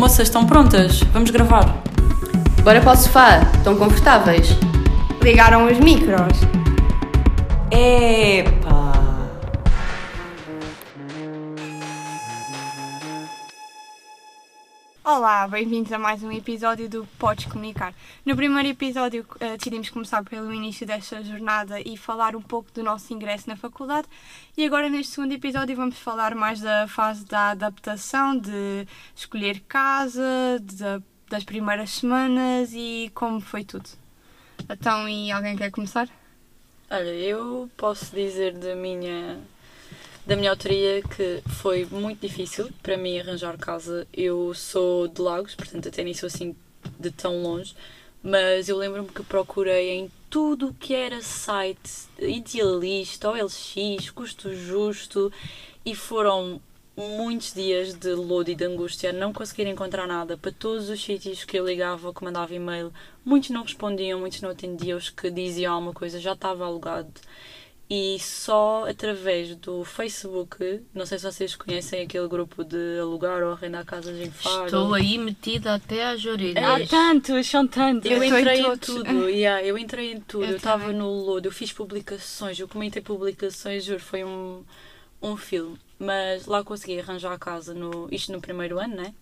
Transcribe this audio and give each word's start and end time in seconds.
Moças, 0.00 0.28
estão 0.28 0.46
prontas? 0.46 1.02
Vamos 1.12 1.28
gravar. 1.28 1.76
Bora 2.64 2.80
para 2.80 2.92
o 2.92 2.96
sofá, 2.96 3.42
estão 3.54 3.76
confortáveis? 3.76 4.56
Ligaram 5.22 5.66
os 5.66 5.78
micros. 5.78 6.38
Epa! 7.70 8.79
Olá, 15.12 15.48
bem-vindos 15.48 15.90
a 15.92 15.98
mais 15.98 16.22
um 16.22 16.30
episódio 16.30 16.88
do 16.88 17.04
Podes 17.18 17.46
Comunicar. 17.46 17.92
No 18.24 18.36
primeiro 18.36 18.68
episódio 18.68 19.26
eh, 19.40 19.56
decidimos 19.56 19.90
começar 19.90 20.22
pelo 20.22 20.52
início 20.54 20.86
desta 20.86 21.20
jornada 21.24 21.80
e 21.80 21.96
falar 21.96 22.36
um 22.36 22.40
pouco 22.40 22.70
do 22.70 22.80
nosso 22.84 23.12
ingresso 23.12 23.48
na 23.48 23.56
faculdade 23.56 24.06
e 24.56 24.64
agora 24.64 24.88
neste 24.88 25.14
segundo 25.14 25.32
episódio 25.32 25.74
vamos 25.74 25.98
falar 25.98 26.34
mais 26.36 26.60
da 26.60 26.86
fase 26.86 27.24
da 27.24 27.50
adaptação, 27.50 28.38
de 28.38 28.86
escolher 29.16 29.58
casa, 29.66 30.22
de- 30.62 31.02
das 31.28 31.42
primeiras 31.42 31.90
semanas 31.90 32.70
e 32.72 33.10
como 33.12 33.40
foi 33.40 33.64
tudo. 33.64 33.90
Então, 34.68 35.08
e 35.08 35.32
alguém 35.32 35.56
quer 35.56 35.72
começar? 35.72 36.08
Olha, 36.88 37.02
eu 37.10 37.68
posso 37.76 38.14
dizer 38.14 38.56
da 38.56 38.76
minha, 38.76 39.40
da 40.26 40.36
minha 40.36 40.50
autoria 40.50 41.02
que 41.02 41.42
foi 41.48 41.86
muito 41.86 42.20
difícil 42.20 42.70
para 42.82 42.96
mim 42.96 43.18
arranjar 43.18 43.56
casa. 43.58 44.06
Eu 44.12 44.52
sou 44.54 45.08
de 45.08 45.20
Lagos, 45.20 45.54
portanto 45.54 45.88
até 45.88 46.04
nem 46.04 46.14
sou 46.14 46.26
assim 46.26 46.54
de 46.98 47.10
tão 47.10 47.42
longe, 47.42 47.74
mas 48.22 48.68
eu 48.68 48.76
lembro-me 48.76 49.08
que 49.08 49.22
procurei 49.22 49.90
em 49.90 50.10
tudo 50.28 50.68
o 50.68 50.74
que 50.74 50.94
era 50.94 51.20
site, 51.20 52.08
idealista, 52.18 53.30
OLX, 53.30 54.10
custo 54.10 54.54
justo, 54.54 55.32
e 55.84 55.94
foram 55.94 56.60
muitos 56.96 57.54
dias 57.54 57.94
de 57.94 58.12
lodo 58.12 58.50
e 58.50 58.54
de 58.54 58.64
angústia, 58.64 59.12
não 59.12 59.32
conseguir 59.32 59.66
encontrar 59.66 60.06
nada 60.06 60.36
para 60.36 60.52
todos 60.52 60.90
os 60.90 61.02
sítios 61.02 61.44
que 61.44 61.58
eu 61.58 61.66
ligava 61.66 62.12
que 62.12 62.22
mandava 62.22 62.54
e-mail. 62.54 62.92
Muitos 63.24 63.50
não 63.50 63.62
respondiam, 63.62 64.20
muitos 64.20 64.42
não 64.42 64.50
atendiam, 64.50 64.98
os 64.98 65.08
que 65.08 65.30
diziam 65.30 65.74
alguma 65.74 65.94
coisa 65.94 66.20
já 66.20 66.32
estava 66.32 66.64
alugado. 66.64 67.12
E 67.92 68.20
só 68.20 68.88
através 68.88 69.56
do 69.56 69.84
Facebook, 69.84 70.80
não 70.94 71.04
sei 71.04 71.18
se 71.18 71.24
vocês 71.24 71.56
conhecem 71.56 72.02
aquele 72.02 72.28
grupo 72.28 72.62
de 72.62 73.00
alugar 73.00 73.42
ou 73.42 73.50
arrendar 73.50 73.84
casas 73.84 74.16
em 74.16 74.30
Faro. 74.30 74.66
Estou 74.66 74.94
aí 74.94 75.18
metida 75.18 75.74
até 75.74 76.04
às 76.06 76.24
orelhas. 76.24 76.64
tantos, 76.88 77.48
são 77.48 77.66
tantos. 77.66 78.08
Eu, 78.08 78.22
Eu 78.22 78.24
entrei 78.38 78.60
em 78.60 78.76
tudo, 78.78 79.28
yeah, 79.28 79.66
eu 79.66 79.76
entrei 79.76 80.12
em 80.12 80.20
tudo. 80.20 80.44
Eu 80.44 80.56
estava 80.56 80.92
no 80.92 81.10
lodo, 81.10 81.48
eu 81.48 81.52
fiz 81.52 81.72
publicações, 81.72 82.60
eu 82.60 82.68
comentei 82.68 83.02
publicações, 83.02 83.84
juro, 83.84 83.98
foi 83.98 84.22
um, 84.22 84.62
um 85.20 85.36
filme. 85.36 85.76
Mas 85.98 86.46
lá 86.46 86.62
consegui 86.62 87.00
arranjar 87.00 87.32
a 87.32 87.38
casa, 87.38 87.74
no, 87.74 88.08
isto 88.12 88.30
no 88.30 88.40
primeiro 88.40 88.78
ano, 88.78 88.94
né? 88.94 89.12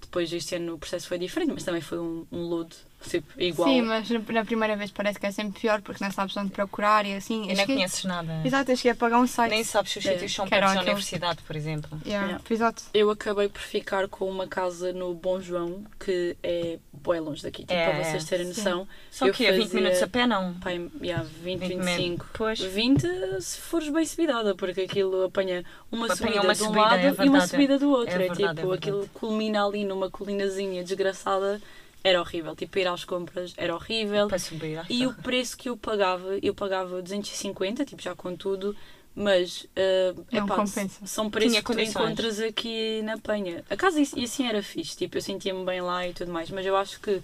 Depois 0.00 0.32
este 0.32 0.54
ano 0.54 0.74
o 0.74 0.78
processo 0.78 1.08
foi 1.08 1.18
diferente, 1.18 1.52
mas 1.52 1.64
também 1.64 1.80
foi 1.80 1.98
um, 1.98 2.24
um 2.30 2.42
lodo, 2.42 2.76
tipo, 3.08 3.40
igual. 3.40 3.68
Sim, 3.68 3.82
mas 3.82 4.08
na- 4.10 4.44
primeira 4.44 4.76
vez 4.76 4.90
parece 4.90 5.18
que 5.18 5.26
é 5.26 5.30
sempre 5.30 5.60
pior 5.60 5.80
porque 5.82 6.02
não 6.02 6.10
sabes 6.10 6.36
onde 6.36 6.50
procurar 6.50 7.04
e 7.06 7.14
assim. 7.14 7.42
E 7.42 7.44
Eu 7.44 7.48
não 7.48 7.56
cheguei- 7.56 7.76
conheces 7.76 8.04
nada. 8.04 8.40
Exato, 8.44 8.70
eu 8.70 8.76
cheguei 8.76 8.92
a 8.92 8.94
pagar 8.94 9.18
um 9.20 9.26
site. 9.26 9.50
Nem 9.50 9.64
sabes 9.64 9.92
se 9.92 9.98
os 9.98 10.06
É, 10.06 10.12
sítios 10.12 10.34
são 10.34 10.44
que 10.44 10.50
perto 10.50 10.74
da 10.74 10.80
universidade, 10.82 11.42
por 11.46 11.56
exemplo. 11.56 11.98
Yeah, 12.04 12.26
Yeah. 12.26 12.44
Exato. 12.50 12.82
Eu 12.94 13.10
acabei 13.10 13.48
por 13.48 13.60
ficar 13.60 14.08
com 14.08 14.28
uma 14.30 14.46
casa 14.46 14.92
no 14.92 15.14
Bom 15.14 15.40
João, 15.40 15.84
que 15.98 16.36
é 16.42 16.78
bem 16.92 17.20
longe 17.20 17.42
daqui, 17.42 17.62
tipo, 17.62 17.72
É, 17.72 17.90
para 17.90 18.04
vocês 18.04 18.24
terem 18.24 18.46
sim. 18.52 18.60
noção. 18.62 18.88
Só 19.10 19.26
Eu 19.26 19.34
que 19.34 19.44
é 19.46 19.52
20 19.52 19.62
fazia- 19.64 19.80
minutos 19.80 20.02
a 20.02 20.06
pé, 20.08 20.26
não? 20.26 20.54
Pai, 20.54 20.90
yeah, 21.02 21.24
20, 21.42 21.60
20 21.60 21.78
25. 21.82 22.26
Pois. 22.34 22.58
20 22.60 23.06
se 23.40 23.58
fores 23.60 23.88
bem 23.88 24.04
subidada, 24.06 24.54
porque 24.54 24.82
aquilo 24.82 25.24
apanha 25.24 25.64
uma 25.92 26.06
Apanha 26.06 26.16
subida 26.16 26.40
uma 26.42 26.54
de 26.54 26.62
um 26.62 26.66
subida, 26.66 26.80
lado 26.80 26.96
é 27.20 27.24
e 27.24 27.28
uma 27.28 27.46
subida 27.46 27.78
do 27.78 27.90
outro. 27.90 28.10
É 28.12 28.14
É, 28.14 28.18
verdade, 28.28 28.44
é 28.44 28.54
tipo, 28.54 28.72
aquilo 28.72 29.08
culmina 29.14 29.64
ali 29.66 29.84
numa 29.84 30.10
colinazinha 30.10 30.82
desgraçada, 30.82 31.60
era 32.04 32.20
horrível. 32.20 32.54
Tipo, 32.54 32.78
ir 32.78 32.86
às 32.86 33.04
compras 33.04 33.54
era 33.56 33.74
horrível. 33.74 34.28
Para 34.28 34.38
subir. 34.38 34.78
ah, 34.78 34.84
E 34.90 35.06
o 35.06 35.14
preço 35.14 35.56
que 35.56 35.68
eu 35.70 35.76
pagava, 35.76 36.38
eu 36.42 36.54
pagava 36.54 37.00
250, 37.00 37.84
tipo, 37.86 38.02
já 38.02 38.14
com 38.14 38.36
tudo, 38.36 38.76
mas 39.16 39.62
uh, 39.62 40.24
Não 40.30 40.44
epá, 40.44 40.56
compensa. 40.56 41.06
são 41.06 41.30
preços 41.30 41.58
que 41.58 41.64
tu 41.64 41.80
encontras 41.80 42.40
aqui 42.40 43.00
na 43.02 43.16
Penha. 43.16 43.64
A 43.70 43.76
casa 43.76 43.98
e 44.00 44.24
assim 44.24 44.46
era 44.46 44.62
fixe, 44.62 44.96
tipo, 44.96 45.16
eu 45.16 45.22
sentia-me 45.22 45.64
bem 45.64 45.80
lá 45.80 46.06
e 46.06 46.12
tudo 46.12 46.30
mais, 46.30 46.50
mas 46.50 46.66
eu 46.66 46.76
acho 46.76 47.00
que 47.00 47.10
uh, 47.12 47.22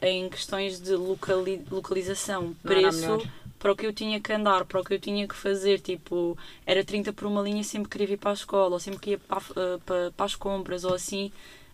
em 0.00 0.28
questões 0.30 0.80
de 0.80 0.94
locali- 0.94 1.62
localização, 1.70 2.54
preço, 2.62 3.18
para 3.58 3.72
o 3.72 3.76
que 3.76 3.84
eu 3.86 3.92
tinha 3.92 4.20
que 4.20 4.32
andar, 4.32 4.64
para 4.64 4.80
o 4.80 4.84
que 4.84 4.94
eu 4.94 4.98
tinha 4.98 5.26
que 5.28 5.34
fazer, 5.34 5.80
tipo, 5.80 6.36
era 6.64 6.82
30 6.84 7.12
por 7.12 7.26
uma 7.26 7.42
linha 7.42 7.62
sempre 7.62 7.88
que 7.90 7.98
queria 7.98 8.14
ir 8.14 8.16
para 8.16 8.30
a 8.30 8.34
escola, 8.34 8.72
ou 8.74 8.80
sempre 8.80 9.00
que 9.00 9.10
ia 9.10 9.18
para, 9.18 9.38
uh, 9.38 9.80
para, 9.84 10.10
para 10.16 10.26
as 10.26 10.34
compras, 10.34 10.84
ou 10.84 10.94
assim, 10.94 11.30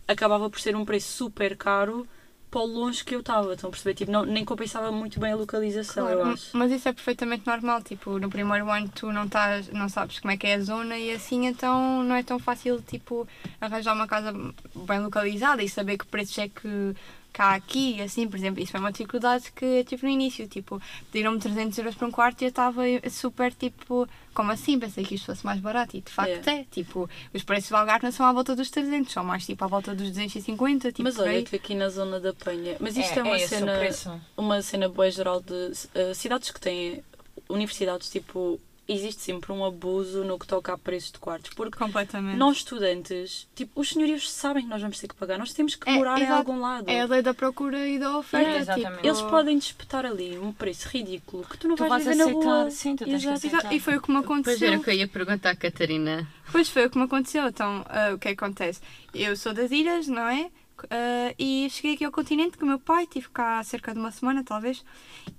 acabava 0.06 0.48
por 0.50 0.58
ser 0.58 0.74
um 0.74 0.84
preço 0.86 1.12
super 1.12 1.54
caro 1.56 2.06
para 2.50 2.60
o 2.60 2.66
longe 2.66 3.04
que 3.04 3.14
eu 3.14 3.20
estava, 3.20 3.52
estão 3.52 3.68
a 3.68 3.70
perceber? 3.70 3.94
Tipo, 3.94 4.10
não, 4.10 4.24
nem 4.24 4.44
compensava 4.44 4.90
muito 4.90 5.20
bem 5.20 5.32
a 5.32 5.36
localização, 5.36 6.06
Claro, 6.06 6.20
eu 6.20 6.26
acho. 6.26 6.56
Mas 6.56 6.72
isso 6.72 6.88
é 6.88 6.92
perfeitamente 6.92 7.46
normal. 7.46 7.82
Tipo, 7.82 8.18
no 8.18 8.30
primeiro 8.30 8.70
ano 8.70 8.90
tu 8.94 9.12
não, 9.12 9.24
estás, 9.24 9.68
não 9.68 9.88
sabes 9.88 10.18
como 10.18 10.32
é 10.32 10.36
que 10.36 10.46
é 10.46 10.54
a 10.54 10.60
zona 10.60 10.96
e 10.98 11.12
assim 11.12 11.46
então 11.46 12.02
não 12.02 12.14
é 12.14 12.22
tão 12.22 12.38
fácil 12.38 12.80
tipo, 12.82 13.26
arranjar 13.60 13.94
uma 13.94 14.06
casa 14.06 14.32
bem 14.74 15.00
localizada 15.00 15.62
e 15.62 15.68
saber 15.68 15.98
que 15.98 16.06
preços 16.06 16.38
é 16.38 16.48
que 16.48 16.94
há 17.38 17.54
aqui 17.54 18.00
assim, 18.00 18.28
por 18.28 18.36
exemplo, 18.36 18.62
isso 18.62 18.72
foi 18.72 18.80
uma 18.80 18.92
dificuldade 18.92 19.52
que 19.52 19.64
eu 19.64 19.84
tive 19.84 20.06
no 20.06 20.12
início, 20.12 20.46
tipo, 20.48 20.80
pediram-me 21.12 21.38
300 21.38 21.78
euros 21.78 21.94
para 21.94 22.06
um 22.06 22.10
quarto 22.10 22.42
e 22.42 22.44
eu 22.44 22.48
estava 22.48 22.82
super 23.10 23.52
tipo, 23.52 24.08
como 24.34 24.52
assim? 24.52 24.78
Pensei 24.78 25.04
que 25.04 25.14
isto 25.14 25.26
fosse 25.26 25.44
mais 25.44 25.60
barato 25.60 25.96
e 25.96 26.00
de 26.00 26.10
facto 26.10 26.48
é, 26.48 26.64
tipo, 26.70 27.08
os 27.32 27.42
preços 27.42 27.70
do 27.70 27.76
Algarve 27.76 28.04
não 28.04 28.12
são 28.12 28.26
à 28.26 28.32
volta 28.32 28.54
dos 28.56 28.70
300, 28.70 29.12
são 29.12 29.24
mais 29.24 29.44
tipo 29.44 29.64
à 29.64 29.68
volta 29.68 29.94
dos 29.94 30.08
250, 30.08 30.92
tipo, 30.92 31.02
mas 31.02 31.18
olha 31.18 31.30
aí. 31.30 31.44
que 31.44 31.56
aqui 31.56 31.74
na 31.74 31.88
zona 31.88 32.20
da 32.20 32.32
Penha, 32.32 32.76
mas 32.80 32.96
isto 32.96 33.18
é, 33.18 33.22
uma 33.22 33.36
esse 33.36 33.54
o 33.54 33.58
cena, 33.58 34.22
uma 34.36 34.62
cena 34.62 34.88
boa 34.88 35.10
geral 35.10 35.40
de 35.40 35.52
uh, 35.54 36.14
cidades 36.14 36.50
que 36.50 36.60
têm 36.60 37.02
universidades, 37.48 38.10
tipo, 38.10 38.60
existe 38.88 39.20
sempre 39.20 39.52
um 39.52 39.64
abuso 39.64 40.24
no 40.24 40.38
que 40.38 40.46
toca 40.46 40.72
a 40.72 40.78
preços 40.78 41.12
de 41.12 41.18
quartos, 41.18 41.50
porque 41.54 41.76
completamente. 41.76 42.36
nós 42.38 42.56
estudantes, 42.56 43.46
tipo, 43.54 43.78
os 43.80 43.90
senhorios 43.90 44.30
sabem 44.30 44.62
que 44.62 44.68
nós 44.70 44.80
vamos 44.80 44.98
ter 44.98 45.08
que 45.08 45.14
pagar, 45.14 45.38
nós 45.38 45.52
temos 45.52 45.74
que 45.74 45.88
É, 45.88 45.92
morar 45.94 46.18
em 46.20 46.26
algum 46.26 46.58
lado. 46.60 46.88
É 46.88 47.02
a 47.02 47.04
lei 47.06 47.20
da 47.20 47.34
procura 47.34 47.86
e 47.86 47.98
da 47.98 48.16
oferta. 48.18 48.48
É, 48.50 48.56
exatamente. 48.58 48.94
tipo, 48.96 49.06
Eles 49.06 49.20
podem 49.22 49.58
disputar 49.58 50.06
ali 50.06 50.38
um 50.38 50.52
preço 50.52 50.88
ridículo 50.88 51.44
que 51.44 51.58
tu 51.58 51.68
não 51.68 51.76
Tu 51.76 51.80
vais, 51.86 52.02
vais 52.04 52.16
viver 52.16 52.16
na 52.16 52.32
rua. 52.32 52.62
aceitar, 52.62 52.70
sim, 52.70 52.96
tu 52.96 53.04
tens 53.04 53.10
que 53.10 53.14
Exato. 53.16 53.36
aceitar. 53.36 53.58
Exato, 53.58 53.74
E 53.74 53.80
foi 53.80 53.96
o 53.96 54.00
que 54.00 54.08
me 54.10 54.16
Pois 54.16 54.24
aconteceu. 54.24 54.68
era 54.68 54.78
o 54.78 54.82
que 54.82 54.90
eu 54.90 54.94
ia 54.94 55.08
perguntar, 55.08 55.54
Catarina. 55.56 56.26
Pois 56.50 56.68
foi 56.70 56.86
o 56.86 56.90
que 56.90 56.96
me 56.96 57.04
aconteceu. 57.04 57.46
Então, 57.46 57.84
ah, 57.88 58.12
o 58.14 58.18
que 58.18 58.28
é 58.28 58.34
que 58.34 58.42
acontece? 58.42 58.80
Eu 59.12 59.36
sou 59.36 59.52
das 59.52 59.70
ilhas, 59.70 60.06
não 60.08 60.26
é? 60.26 60.50
Ah, 60.90 61.34
e 61.38 61.68
cheguei 61.70 61.94
aqui 61.94 62.04
ao 62.04 62.12
continente 62.12 62.56
com 62.56 62.64
o 62.64 62.68
meu 62.68 62.78
pai, 62.78 63.04
estive 63.04 63.28
cá 63.30 63.62
cerca 63.62 63.92
de 63.92 63.98
uma 63.98 64.10
semana, 64.10 64.44
talvez, 64.44 64.84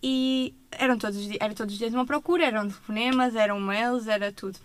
e 0.01 0.53
eram 0.71 0.97
todos, 0.97 1.17
os 1.17 1.27
di- 1.27 1.37
era 1.39 1.53
todos 1.53 1.73
os 1.73 1.79
dias 1.79 1.93
uma 1.93 2.05
procura, 2.05 2.45
eram 2.45 2.61
telefonemas, 2.63 3.35
eram 3.35 3.59
mails, 3.59 4.07
era 4.07 4.31
tudo. 4.31 4.59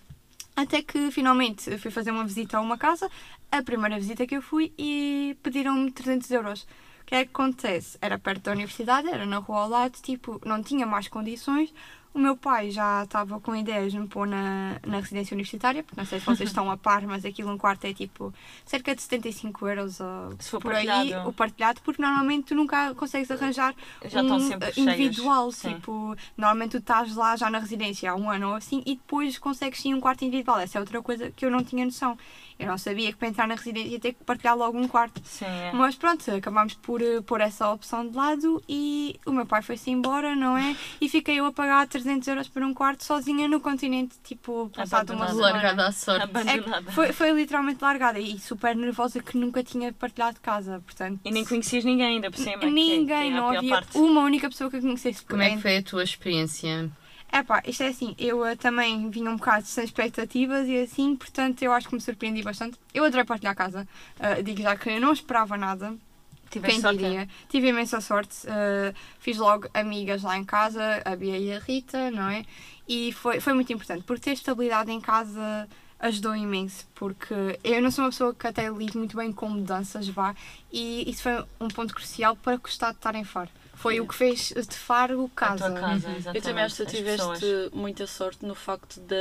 Até 0.55 0.81
que 0.81 1.11
finalmente 1.11 1.77
fui 1.77 1.91
fazer 1.91 2.11
uma 2.11 2.23
visita 2.23 2.57
a 2.57 2.61
uma 2.61 2.77
casa, 2.77 3.09
a 3.51 3.61
primeira 3.61 3.97
visita 3.97 4.25
que 4.25 4.35
eu 4.37 4.41
fui, 4.41 4.73
e 4.77 5.37
pediram-me 5.43 5.91
300 5.91 6.31
euros. 6.31 6.63
O 7.01 7.05
que 7.05 7.15
é 7.15 7.23
que 7.25 7.31
acontece? 7.31 7.97
Era 8.01 8.17
perto 8.17 8.43
da 8.43 8.51
universidade, 8.51 9.07
era 9.07 9.25
na 9.25 9.37
rua 9.37 9.61
ao 9.63 9.69
lado, 9.69 9.97
tipo, 10.01 10.41
não 10.45 10.63
tinha 10.63 10.85
mais 10.85 11.07
condições. 11.07 11.71
O 12.15 12.17
meu 12.17 12.37
pai 12.37 12.71
já 12.71 13.03
estava 13.03 13.41
com 13.41 13.53
ideias 13.53 13.91
de 13.91 13.99
me 13.99 14.07
pôr 14.07 14.25
na, 14.25 14.79
na 14.87 15.01
residência 15.01 15.35
universitária, 15.35 15.83
porque 15.83 15.99
não 15.99 16.05
sei 16.07 16.17
se 16.17 16.25
vocês 16.25 16.47
estão 16.49 16.71
a 16.71 16.77
par, 16.77 17.01
mas 17.05 17.25
aquilo 17.25 17.51
um 17.51 17.57
quarto 17.57 17.83
é 17.83 17.93
tipo 17.93 18.33
cerca 18.65 18.95
de 18.95 19.01
75 19.01 19.67
euros 19.67 19.99
ou 19.99 20.33
Se 20.39 20.49
for 20.49 20.61
por 20.61 20.73
aí, 20.73 20.87
partilhado. 20.87 21.29
o 21.29 21.33
partilhado, 21.33 21.81
porque 21.81 22.01
normalmente 22.01 22.45
tu 22.45 22.55
nunca 22.55 22.95
consegues 22.95 23.29
arranjar 23.29 23.75
Já 24.05 24.23
um 24.23 24.33
eh, 24.37 24.71
cheios, 24.71 24.77
individual, 24.77 25.51
sim. 25.51 25.73
tipo, 25.73 26.15
normalmente 26.37 26.71
tu 26.71 26.77
estás 26.77 27.13
lá 27.17 27.35
já 27.35 27.49
na 27.49 27.59
residência 27.59 28.09
há 28.09 28.15
um 28.15 28.29
ano 28.29 28.47
ou 28.47 28.53
assim 28.55 28.81
e 28.85 28.95
depois 28.95 29.37
consegues 29.37 29.81
sim 29.81 29.93
um 29.93 29.99
quarto 29.99 30.23
individual. 30.23 30.59
Essa 30.59 30.77
é 30.77 30.79
outra 30.79 31.01
coisa 31.01 31.29
que 31.31 31.45
eu 31.45 31.51
não 31.51 31.65
tinha 31.65 31.83
noção. 31.83 32.17
Eu 32.57 32.67
não 32.67 32.77
sabia 32.77 33.11
que 33.11 33.17
para 33.17 33.27
entrar 33.27 33.47
na 33.47 33.55
residência 33.55 33.89
ia 33.89 33.99
ter 33.99 34.13
que 34.13 34.23
partilhar 34.23 34.55
logo 34.57 34.77
um 34.79 34.87
quarto. 34.87 35.21
Sim, 35.25 35.43
é. 35.45 35.71
Mas 35.73 35.95
pronto, 35.95 36.29
acabámos 36.31 36.73
por 36.75 37.01
eh, 37.01 37.19
pôr 37.21 37.41
essa 37.41 37.69
opção 37.71 38.07
de 38.07 38.15
lado 38.15 38.63
e 38.67 39.19
o 39.25 39.31
meu 39.31 39.45
pai 39.45 39.61
foi-se 39.61 39.91
embora, 39.91 40.35
não 40.35 40.57
é? 40.57 40.75
E 41.01 41.09
fiquei 41.09 41.35
eu 41.39 41.45
a 41.45 41.51
pagar 41.51 41.85
300 41.87 42.25
euros 42.29 42.47
por 42.47 42.63
um 42.63 42.73
quarto 42.73 43.03
sozinha 43.03 43.47
no 43.47 43.59
continente, 43.59 44.15
tipo, 44.23 44.71
passado 44.73 45.13
uma 45.13 45.27
semana. 45.27 45.51
Largada 45.53 45.87
à 45.87 45.91
sorte. 45.91 46.29
É 46.47 46.59
que 46.85 46.91
foi, 46.91 47.11
foi 47.11 47.31
literalmente 47.31 47.83
largada 47.83 48.19
e 48.19 48.39
super 48.39 48.75
nervosa 48.75 49.21
que 49.21 49.37
nunca 49.37 49.61
tinha 49.61 49.91
partilhado 49.91 50.39
casa, 50.41 50.81
portanto. 50.85 51.19
E 51.25 51.31
nem 51.31 51.43
conhecias 51.43 51.83
ninguém 51.83 52.05
ainda 52.15 52.31
por 52.31 52.37
cima. 52.39 52.57
que 52.59 52.65
é- 52.65 52.69
Ninguém, 52.69 53.05
que 53.05 53.11
é 53.11 53.27
a 53.27 53.41
não 53.41 53.49
havia 53.49 53.69
parte. 53.69 53.97
uma 53.97 54.21
única 54.21 54.49
pessoa 54.49 54.69
que 54.69 54.77
eu 54.77 54.81
conhecesse. 54.81 55.25
Como 55.25 55.41
é 55.41 55.51
que 55.55 55.61
foi 55.61 55.77
a 55.77 55.83
tua 55.83 56.03
experiência? 56.03 56.89
É 57.35 57.43
pá, 57.43 57.61
isto 57.67 57.83
é 57.83 57.87
assim, 57.87 58.15
eu 58.17 58.45
eh, 58.45 58.55
também 58.55 59.09
vinha 59.09 59.29
um 59.29 59.35
bocado 59.35 59.65
sem 59.65 59.83
expectativas 59.83 60.69
e 60.69 60.77
assim, 60.77 61.17
portanto 61.17 61.61
eu 61.63 61.73
acho 61.73 61.89
que 61.89 61.93
me 61.93 61.99
surpreendi 61.99 62.41
bastante. 62.41 62.79
Eu 62.93 63.03
adorei 63.03 63.25
partilhar 63.25 63.51
a 63.51 63.55
casa, 63.55 63.85
eh, 64.21 64.41
digo 64.41 64.61
já 64.61 64.73
que 64.77 64.89
eu 64.89 65.01
não 65.01 65.11
esperava 65.11 65.57
nada, 65.57 65.93
Tiveste 66.49 66.79
sorte. 66.79 66.97
diria. 66.97 67.27
Tive 67.49 67.67
imensa 67.67 67.99
sorte, 67.99 68.47
eh, 68.47 68.93
fiz 69.19 69.37
logo 69.37 69.67
amigas 69.73 70.23
lá 70.23 70.37
em 70.37 70.45
casa, 70.45 71.01
a 71.03 71.13
Bia 71.13 71.37
e 71.37 71.51
a 71.51 71.59
Rita, 71.59 72.09
não 72.09 72.29
é? 72.29 72.45
E 72.87 73.11
foi, 73.11 73.41
foi 73.41 73.51
muito 73.51 73.73
importante, 73.73 74.05
porque 74.05 74.21
ter 74.21 74.31
estabilidade 74.31 74.89
em 74.89 75.01
casa 75.01 75.67
ajudou 75.99 76.37
imenso, 76.37 76.87
porque 76.95 77.59
eu 77.65 77.81
não 77.81 77.91
sou 77.91 78.05
uma 78.05 78.11
pessoa 78.11 78.33
que 78.33 78.47
até 78.47 78.69
lido 78.69 78.97
muito 78.97 79.17
bem 79.17 79.33
com 79.33 79.49
mudanças, 79.49 80.07
vá, 80.07 80.33
e 80.71 81.09
isso 81.09 81.23
foi 81.23 81.43
um 81.59 81.67
ponto 81.67 81.93
crucial 81.93 82.33
para 82.37 82.55
gostar 82.55 82.91
de 82.91 82.97
estar 82.97 83.13
em 83.13 83.25
Faro. 83.25 83.49
Foi 83.75 83.99
o 83.99 84.07
que 84.07 84.15
fez 84.15 84.53
de 84.55 84.75
Faro 84.75 85.25
A 85.35 85.39
casa. 85.39 85.69
tua 85.69 85.79
casa, 85.79 85.95
exatamente. 86.09 86.35
Eu 86.35 86.41
também 86.41 86.63
acho 86.63 86.75
que 86.77 86.85
tu 86.85 86.89
tiveste 86.91 87.27
pessoas. 87.27 87.71
muita 87.73 88.07
sorte 88.07 88.45
no 88.45 88.55
facto 88.55 88.99
da 89.01 89.15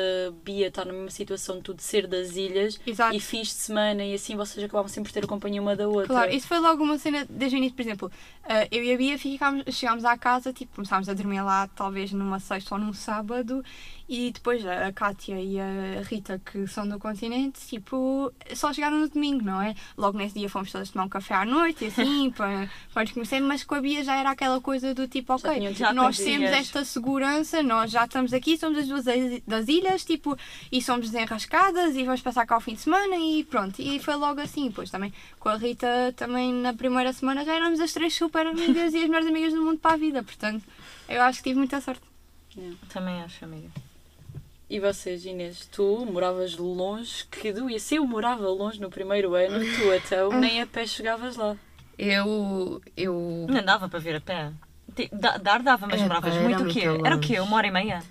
Bia 0.44 0.68
estar 0.68 0.84
na 0.84 0.92
mesma 0.92 1.10
situação 1.10 1.56
de 1.56 1.62
tu 1.62 1.74
de 1.74 1.82
ser 1.82 2.06
das 2.06 2.36
ilhas 2.36 2.80
Exato. 2.86 3.14
e 3.14 3.20
fins 3.20 3.48
de 3.48 3.54
semana 3.54 4.04
e 4.04 4.14
assim 4.14 4.36
vocês 4.36 4.64
acabavam 4.64 4.88
sempre 4.88 5.10
por 5.10 5.14
ter 5.14 5.24
a 5.24 5.28
companhia 5.28 5.60
uma 5.60 5.76
da 5.76 5.86
outra. 5.88 6.06
Claro, 6.06 6.30
isso 6.32 6.46
foi 6.46 6.58
logo 6.58 6.82
uma 6.82 6.98
cena 6.98 7.26
desde 7.28 7.56
o 7.56 7.58
início, 7.58 7.74
por 7.76 7.82
exemplo, 7.82 8.12
eh, 8.48 8.68
eu 8.70 8.82
e 8.84 8.94
a 8.94 8.96
Bia 8.96 9.18
ficámos, 9.18 9.64
chegámos 9.74 10.04
à 10.04 10.16
casa, 10.16 10.52
tipo, 10.52 10.74
começámos 10.76 11.08
a 11.08 11.14
dormir 11.14 11.42
lá 11.42 11.68
talvez 11.68 12.12
numa 12.12 12.38
sexta 12.40 12.74
ou 12.74 12.80
num 12.80 12.92
sábado 12.92 13.62
e 14.08 14.30
depois 14.32 14.64
a 14.66 14.92
Kátia 14.92 15.40
e 15.40 15.58
a 15.58 16.02
Rita, 16.02 16.38
que 16.44 16.66
são 16.66 16.86
do 16.86 16.98
continente, 16.98 17.60
tipo, 17.66 18.32
só 18.54 18.72
chegaram 18.72 18.98
no 19.00 19.08
domingo, 19.08 19.42
não 19.44 19.62
é? 19.62 19.74
Logo 19.96 20.18
nesse 20.18 20.38
dia 20.38 20.48
fomos 20.48 20.70
todas 20.70 20.90
tomar 20.90 21.04
um 21.04 21.08
café 21.08 21.34
à 21.34 21.44
noite 21.44 21.84
e 21.84 21.86
assim, 21.88 22.30
para, 22.36 22.68
para 22.92 23.02
nos 23.04 23.12
conhecer, 23.12 23.40
mas 23.40 23.64
com 23.64 23.74
a 23.74 23.80
Bia 23.80 24.04
já 24.04 24.16
era 24.16 24.30
aquela 24.30 24.60
coisa 24.60 24.94
do 24.94 25.08
tipo, 25.08 25.36
Já 25.38 25.48
ok, 25.48 25.58
tinham 25.58 25.74
já 25.74 25.92
nós 25.92 26.16
temos 26.18 26.50
esta 26.50 26.84
segurança, 26.84 27.62
nós 27.62 27.90
já 27.90 28.04
estamos 28.04 28.32
aqui, 28.34 28.58
somos 28.58 28.78
as 28.78 28.86
duas 28.88 29.04
das- 29.46 29.68
ilhas, 29.68 30.04
tipo, 30.04 30.36
e 30.70 30.82
somos 30.82 31.10
desenrascadas 31.10 31.96
e 31.96 32.04
vamos 32.04 32.20
passar 32.20 32.44
cá 32.46 32.56
o 32.56 32.60
fim 32.60 32.74
de 32.74 32.82
semana 32.82 33.16
e 33.16 33.42
pronto. 33.44 33.80
E 33.80 33.98
foi 34.00 34.14
logo 34.16 34.40
assim, 34.40 34.70
pois 34.70 34.90
também 34.90 35.12
com 35.40 35.48
a 35.48 35.56
Rita, 35.56 36.12
também 36.16 36.52
na 36.52 36.74
primeira 36.74 37.12
semana 37.12 37.44
já 37.44 37.54
éramos 37.54 37.80
as 37.80 37.92
três 37.92 38.14
super 38.14 38.46
amigas 38.46 38.92
e 38.92 38.98
as 38.98 39.04
melhores 39.04 39.26
amigas 39.26 39.52
do 39.54 39.62
mundo 39.62 39.78
para 39.78 39.94
a 39.94 39.96
vida, 39.96 40.22
portanto, 40.22 40.62
eu 41.08 41.22
acho 41.22 41.38
que 41.38 41.44
tive 41.50 41.58
muita 41.58 41.80
sorte. 41.80 42.02
Também 42.90 43.20
acho, 43.22 43.44
amiga. 43.44 43.68
E 44.74 44.80
vocês, 44.80 45.24
Inês, 45.24 45.68
tu 45.70 46.04
moravas 46.04 46.56
longe, 46.56 47.24
que 47.30 47.52
doía. 47.52 47.78
Se 47.78 47.94
eu 47.94 48.04
morava 48.04 48.44
longe 48.48 48.80
no 48.80 48.90
primeiro 48.90 49.32
ano, 49.36 49.60
tu 49.60 49.92
então 49.94 50.32
nem 50.40 50.60
a 50.60 50.66
pé 50.66 50.84
chegavas 50.84 51.36
lá. 51.36 51.56
Eu. 51.96 52.82
Eu. 52.96 53.46
Não 53.48 53.64
dava 53.64 53.88
para 53.88 54.00
vir 54.00 54.16
a 54.16 54.20
pé. 54.20 54.50
Dar 55.12 55.62
dava, 55.62 55.86
mas 55.86 56.00
É, 56.00 56.02
moravas 56.02 56.34
pá, 56.34 56.40
muito 56.40 56.64
o 56.64 56.66
quê? 56.66 56.88
muito 56.88 57.06
Era 57.06 57.14
o 57.16 57.20
quê? 57.20 57.38
Uma 57.38 57.56
hora 57.56 57.68
e 57.68 57.70
meia? 57.70 58.02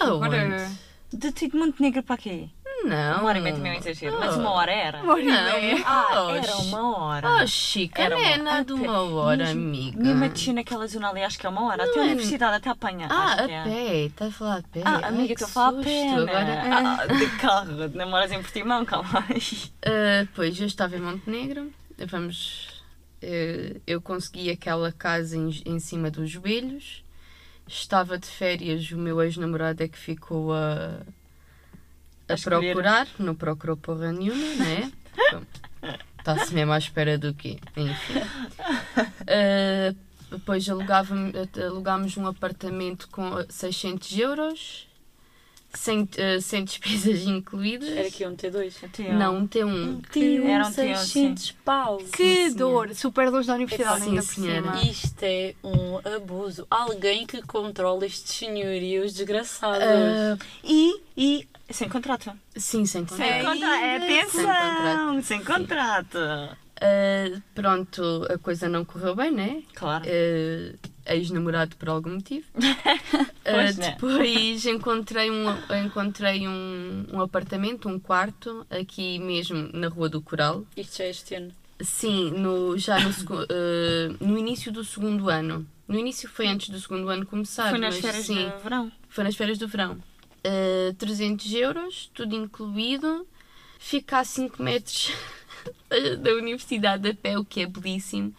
Agora, 0.00 0.68
De 1.12 1.30
ti 1.30 1.46
de 1.46 1.56
Montenegro 1.56 2.02
para 2.02 2.16
quê? 2.16 2.48
Não. 2.84 3.18
Uma 3.20 3.24
hora 3.28 3.38
e 3.38 3.40
meia 3.42 3.54
também 3.54 3.72
é 3.72 3.74
um 3.74 3.78
exagero, 3.78 4.18
mas 4.18 4.36
uma 4.36 4.50
hora 4.52 4.72
era. 4.72 5.02
uma 5.02 5.12
hora 5.12 5.22
e 5.22 5.26
Não. 5.26 5.52
meia. 5.52 5.82
Ah, 5.84 6.06
Oh, 6.26 6.30
era 6.30 6.56
uma 6.56 6.98
hora. 6.98 7.28
Oh, 7.42 7.46
Chica, 7.46 8.02
Era 8.02 8.16
não 8.16 8.24
é 8.24 8.36
uma- 8.36 8.64
pé. 8.64 8.72
uma 8.72 9.00
hora, 9.02 9.50
amiga. 9.50 10.24
A 10.24 10.28
descer 10.28 10.52
naquela 10.54 10.86
zona 10.86 11.10
ali, 11.10 11.22
acho 11.22 11.38
que 11.38 11.46
é 11.46 11.48
uma 11.48 11.62
hora. 11.66 11.82
até 11.84 11.92
a 11.92 11.96
Não 11.96 12.02
é- 12.02 12.06
universidade, 12.06 12.56
até 12.56 12.70
apanha. 12.70 13.08
Ah, 13.10 13.32
acho 13.34 13.42
a 13.42 13.50
é. 13.50 13.64
pé. 13.64 13.96
Está 14.06 14.26
a 14.26 14.30
falar 14.30 14.56
a 14.58 14.62
pé. 14.62 14.82
Ah, 14.84 15.06
amiga, 15.08 15.32
estou 15.34 15.46
a 15.48 15.50
falar 15.50 15.80
a 15.80 15.82
pé. 15.82 16.08
Agora, 16.14 16.44
né? 16.44 16.70
Ah, 16.72 17.06
de 17.06 17.26
carro, 17.38 17.88
namoras 17.94 18.32
em 18.32 18.40
Portimão, 18.42 18.84
calma 18.84 19.24
aí. 19.28 19.42
Ah, 19.84 20.26
pois, 20.34 20.58
eu 20.60 20.66
estava 20.66 20.96
em 20.96 21.00
Montenegro. 21.00 21.70
Vamos. 22.06 22.82
eh, 23.22 23.76
eu 23.86 24.00
consegui 24.00 24.50
aquela 24.50 24.90
casa 24.92 25.36
em, 25.36 25.50
em 25.66 25.78
cima 25.78 26.10
dos 26.10 26.30
joelhos. 26.30 27.04
Estava 27.68 28.18
de 28.18 28.26
férias, 28.26 28.90
o 28.90 28.96
meu 28.98 29.20
ex-namorado 29.22 29.82
é 29.82 29.88
que 29.88 29.98
ficou 29.98 30.52
a, 30.54 30.96
A 32.32 32.36
procurar. 32.36 33.08
Não 33.18 33.34
procurou 33.34 33.76
porra 33.76 34.12
nenhuma, 34.12 34.54
né? 34.56 34.92
Está-se 36.18 36.52
mesmo 36.54 36.72
à 36.72 36.78
espera 36.78 37.16
do 37.16 37.32
quê? 37.34 37.58
Enfim. 37.76 38.20
Ah, 39.26 39.94
depois 40.30 40.66
alugámos 40.68 42.16
um 42.16 42.26
apartamento 42.26 43.08
com 43.08 43.30
600 43.48 44.18
euros, 44.18 44.86
sem, 45.72 46.08
ah, 46.18 46.40
sem 46.40 46.64
despesas 46.64 47.22
incluídas. 47.22 47.88
Era 47.88 48.10
que 48.10 48.26
um 48.26 48.36
T2. 48.36 48.74
Não, 49.16 49.36
um 49.38 49.46
T1. 49.48 50.44
Era 50.46 50.66
um 50.66 50.70
T1, 50.72 50.96
sim. 50.96 51.34
pau. 51.64 51.98
Que 52.12 52.50
dor! 52.50 52.94
Super 52.94 53.30
longe 53.30 53.46
da 53.46 53.54
universidade, 53.54 54.00
Sim, 54.02 54.08
ainda 54.10 54.22
por 54.22 54.28
senhora. 54.34 54.78
cima. 54.78 54.82
Isto 54.92 55.22
é 55.22 55.54
um 55.64 55.98
abuso. 56.16 56.66
Alguém 56.70 57.26
que 57.26 57.40
controla 57.42 58.04
estes 58.04 58.34
senhorios 58.34 59.14
desgraçados. 59.14 59.82
Ah, 59.82 60.36
E, 60.62 61.00
e, 61.16 61.48
sem 61.70 61.88
contrato. 61.88 62.32
sim, 62.56 62.84
sem 62.86 63.06
Sem 63.06 63.44
contrato. 63.44 63.44
contrato. 63.44 63.80
Sem 63.80 63.96
Atenção, 63.96 65.22
sem 65.22 65.44
contrato. 65.44 66.18
Ah, 66.80 67.40
pronto, 67.54 68.26
a 68.30 68.38
coisa 68.38 68.68
não 68.68 68.84
correu 68.84 69.14
bem, 69.14 69.30
né? 69.30 69.62
Claro. 69.74 70.04
Ah, 70.06 71.14
Ex-namorado 71.14 71.76
por 71.76 71.88
algum 71.88 72.14
motivo. 72.14 72.46
Pois, 73.42 73.76
né? 73.78 73.90
depois 73.90 74.64
encontrei, 74.66 75.28
um, 75.28 75.46
encontrei 75.84 76.46
um, 76.46 77.06
um 77.12 77.20
apartamento, 77.20 77.88
um 77.88 77.98
quarto, 77.98 78.64
aqui 78.70 79.18
mesmo 79.18 79.70
na 79.72 79.88
Rua 79.88 80.08
do 80.08 80.20
Coral. 80.22 80.64
Isto 80.76 80.98
já 80.98 81.04
é 81.04 81.10
este 81.10 81.34
ano. 81.34 81.52
Sim, 81.80 82.30
no, 82.30 82.78
já 82.78 83.00
no, 83.00 83.10
ah, 83.10 84.16
no 84.20 84.38
início 84.38 84.70
do 84.70 84.84
segundo 84.84 85.28
ano. 85.28 85.66
No 85.88 85.98
início 85.98 86.28
foi 86.28 86.46
antes 86.46 86.68
do 86.68 86.78
segundo 86.78 87.08
ano 87.08 87.26
começar. 87.26 87.70
Foi 87.70 87.78
nas 87.78 87.94
mas 87.96 88.04
férias 88.04 88.26
sim, 88.26 88.48
de 88.48 88.62
verão. 88.62 88.92
Foi 89.08 89.24
nas 89.24 89.34
férias 89.34 89.58
do 89.58 89.66
verão. 89.66 89.98
Uh, 90.44 90.94
300 90.94 91.52
euros, 91.54 92.10
tudo 92.14 92.34
incluído. 92.34 93.26
Fica 93.78 94.18
a 94.20 94.24
5 94.24 94.62
metros 94.62 95.12
da- 95.88 96.16
da 96.16 96.30
universidade 96.34 97.08
a 97.08 97.14
pé, 97.14 97.38
o 97.38 97.44
que 97.44 97.60
é 97.62 97.66
belíssimo. 97.66 98.34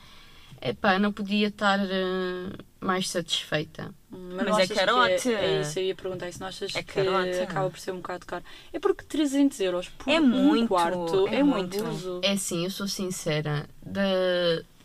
Epá, 0.62 1.00
não 1.00 1.12
podia 1.12 1.48
estar 1.48 1.80
uh, 1.80 2.58
mais 2.80 3.10
satisfeita. 3.10 3.94
Hum, 4.12 4.34
Mas 4.36 4.46
não 4.46 4.60
é 4.60 4.68
carote. 4.68 5.34
É, 5.34 5.58
é 5.58 5.62
isso, 5.62 5.80
eu 5.80 5.86
ia 5.86 5.96
perguntar 5.96 6.30
isso. 6.30 6.40
Não 6.40 6.48
achas 6.48 6.76
É 6.76 6.84
que 6.84 6.94
carote. 6.94 7.40
acaba 7.40 7.70
por 7.70 7.80
ser 7.80 7.92
um 7.92 7.98
bocado 7.98 8.26
caro? 8.28 8.44
É 8.72 8.80
porque 8.80 9.04
300 9.04 9.60
euros 9.60 9.90
por 9.90 10.12
É 10.12 10.20
um 10.20 10.28
muito, 10.28 10.68
quarto 10.68 11.28
é 11.28 11.38
é, 11.38 11.44
muito. 11.44 11.84
abuso. 11.84 12.20
É 12.24 12.32
assim, 12.34 12.64
eu 12.64 12.70
sou 12.70 12.88
sincera, 12.88 13.68
da, 13.84 14.02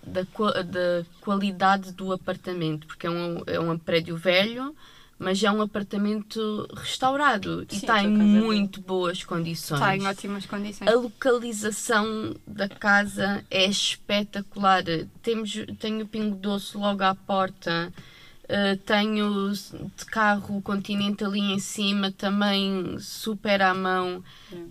da, 0.02 0.62
da 0.62 1.04
qualidade 1.20 1.92
do 1.92 2.10
apartamento, 2.12 2.86
porque 2.86 3.06
é 3.06 3.10
um, 3.10 3.42
é 3.46 3.60
um 3.60 3.76
prédio 3.78 4.16
velho, 4.16 4.74
mas 5.18 5.42
é 5.42 5.50
um 5.50 5.62
apartamento 5.62 6.68
restaurado 6.74 7.66
e 7.70 7.74
Sim, 7.74 7.80
está 7.80 7.94
a 7.94 8.02
em 8.02 8.06
é 8.06 8.08
muito 8.08 8.80
boas 8.80 9.24
condições. 9.24 9.80
Está 9.80 9.96
em 9.96 10.06
ótimas 10.06 10.44
condições. 10.44 10.88
A 10.88 10.94
localização 10.94 12.36
da 12.46 12.68
casa 12.68 13.44
é 13.50 13.64
espetacular. 13.66 14.84
Temos, 15.22 15.54
tenho 15.78 16.04
o 16.04 16.08
Pingo 16.08 16.36
Doce 16.36 16.76
logo 16.76 17.02
à 17.02 17.14
porta. 17.14 17.92
Uh, 18.44 18.76
tenho 18.84 19.52
de 19.52 20.04
carro 20.04 20.58
o 20.58 20.62
continente 20.62 21.24
ali 21.24 21.40
em 21.40 21.58
cima 21.58 22.12
também 22.12 22.96
super 23.00 23.60
à 23.60 23.74
mão 23.74 24.22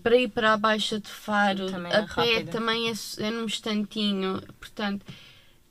para 0.01 0.15
ir 0.15 0.29
para 0.29 0.53
a 0.53 0.57
Baixa 0.57 0.97
de 0.97 1.09
Faro 1.09 1.69
Também 1.69 1.91
é 1.91 1.97
a 1.97 2.03
pé 2.03 2.07
rápido. 2.07 2.51
também 2.51 2.89
é, 2.89 2.93
é 3.19 3.29
num 3.29 3.43
instantinho 3.43 4.41
portanto 4.61 5.05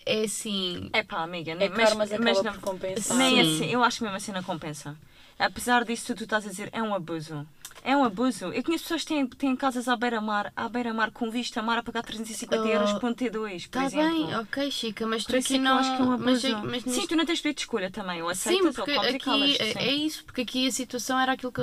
é 0.07 0.23
assim 0.25 0.91
É 0.93 1.03
pá, 1.03 1.23
amiga, 1.23 1.53
É 1.53 1.55
nem- 1.55 1.71
caro, 1.71 1.97
mas 1.97 2.13
acaba 2.13 2.33
não- 2.43 2.53
por 2.53 2.61
compensar. 2.61 3.17
Nem 3.17 3.37
Sim. 3.37 3.41
assim, 3.41 3.71
eu 3.73 3.83
acho 3.85 3.99
que 3.99 4.05
mesmo 4.05 4.17
assim 4.17 4.33
não 4.33 4.43
compensa. 4.43 4.97
Apesar 5.39 5.85
disso, 5.85 6.15
tu, 6.15 6.23
estás 6.25 6.47
a 6.47 6.51
dizer, 6.51 6.69
é 6.73 6.83
um 6.83 6.95
abuso. 6.95 7.47
É 7.87 7.95
um 7.95 8.03
abuso. 8.05 8.47
Eu 8.47 8.63
conheço 8.63 8.85
pessoas 8.85 9.03
que 9.03 9.09
têm, 9.09 9.27
têm 9.27 9.55
casas 9.55 9.89
à 9.89 9.97
beira-mar, 9.97 10.51
à 10.57 10.69
beira-mar 10.71 11.11
com 11.11 11.31
vista 11.31 11.61
mar 11.61 11.77
a 11.79 11.83
pagar 11.83 12.03
350 12.03 12.63
Oh, 12.63 12.67
euros 12.67 12.93
por 12.95 13.11
um 13.11 13.15
T2, 13.15 13.31
por 13.69 13.83
está 13.83 13.85
exemplo. 13.85 14.27
bem 14.27 14.37
ok 14.37 14.71
Chica 14.71 15.07
mas 15.07 15.25
tu 15.27 15.37
aqui 15.37 15.57
é 15.57 15.59
não 15.59 15.79
acho 15.79 15.95
que 15.97 16.01
é 16.01 16.05
um 16.05 16.17
mas, 16.17 16.45
abuso. 16.45 16.67
mas 16.67 16.83
Sim, 16.83 16.91
neste- 16.91 17.09
tu 17.09 17.17
não 17.17 17.27
tens 17.27 17.39
direito 17.39 17.57
de 17.59 17.63
escolha 17.65 17.91
também. 17.91 18.23
Ou 18.23 18.35
Sim, 18.35 18.51
aceitas 18.61 18.75
porque 18.77 18.93
ou 18.93 19.01
aqui 19.01 19.57
é, 19.61 19.73
sim. 19.73 19.79
é 19.79 19.93
isso, 19.93 20.25
porque 20.25 20.41
aqui 20.43 20.67
a 20.67 20.71
situação 20.73 21.19
era 21.19 21.33
aquilo 21.33 21.53
que 21.53 21.61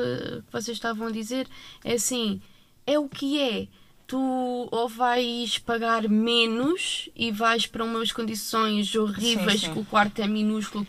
vocês 0.51 0.77
estavam 0.77 1.07
a 1.07 1.11
dizer. 1.11 1.47
É 1.83 1.93
assim, 1.93 2.39
é 2.85 2.99
o 2.99 3.09
que 3.09 3.39
é. 3.41 3.67
Tu 4.11 4.17
ou 4.69 4.89
vais 4.89 5.57
pagar 5.59 6.09
menos 6.09 7.07
e 7.15 7.31
vais 7.31 7.65
para 7.65 7.85
umas 7.85 8.11
condições 8.11 8.93
horríveis, 8.93 9.61
Sim, 9.61 9.67
sim. 9.67 9.73
que 9.73 9.79
o 9.79 9.85
quarto 9.85 10.21
é 10.21 10.27
minúsculo, 10.27 10.85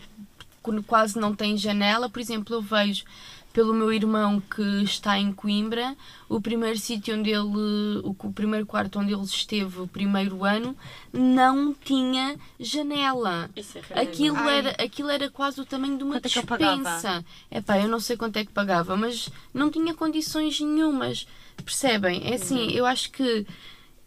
quase 0.85 1.17
não 1.17 1.33
tem 1.33 1.55
janela. 1.55 2.09
Por 2.09 2.19
exemplo, 2.19 2.53
eu 2.53 2.61
vejo 2.61 3.05
pelo 3.53 3.73
meu 3.73 3.93
irmão 3.93 4.41
que 4.41 4.61
está 4.83 5.17
em 5.19 5.31
Coimbra, 5.31 5.95
o 6.27 6.41
primeiro 6.41 6.77
sítio 6.77 7.15
onde 7.17 7.29
ele, 7.29 8.01
o, 8.03 8.15
o 8.23 8.33
primeiro 8.33 8.65
quarto 8.65 8.99
onde 8.99 9.13
ele 9.13 9.21
esteve 9.23 9.79
o 9.79 9.87
primeiro 9.87 10.43
ano, 10.43 10.75
não 11.13 11.73
tinha 11.73 12.35
janela. 12.59 13.49
Isso 13.55 13.77
é 13.91 14.01
Aquilo 14.01 14.37
Ai. 14.37 14.57
era, 14.57 14.69
aquilo 14.83 15.09
era 15.09 15.29
quase 15.29 15.61
o 15.61 15.65
tamanho 15.65 15.97
de 15.97 16.03
uma 16.03 16.15
Quanto 16.19 16.25
é 16.25 16.29
dispensa. 16.29 17.23
Epá, 17.51 17.77
eu 17.79 17.87
não 17.87 17.99
sei 17.99 18.17
quanto 18.17 18.37
é 18.37 18.43
que 18.45 18.51
pagava, 18.51 18.97
mas 18.97 19.29
não 19.53 19.69
tinha 19.69 19.93
condições 19.93 20.59
nenhumas. 20.59 21.27
Percebem? 21.63 22.23
É 22.25 22.33
assim, 22.35 22.63
Uhum. 22.63 22.69
eu 22.71 22.85
acho 22.87 23.11
que 23.11 23.45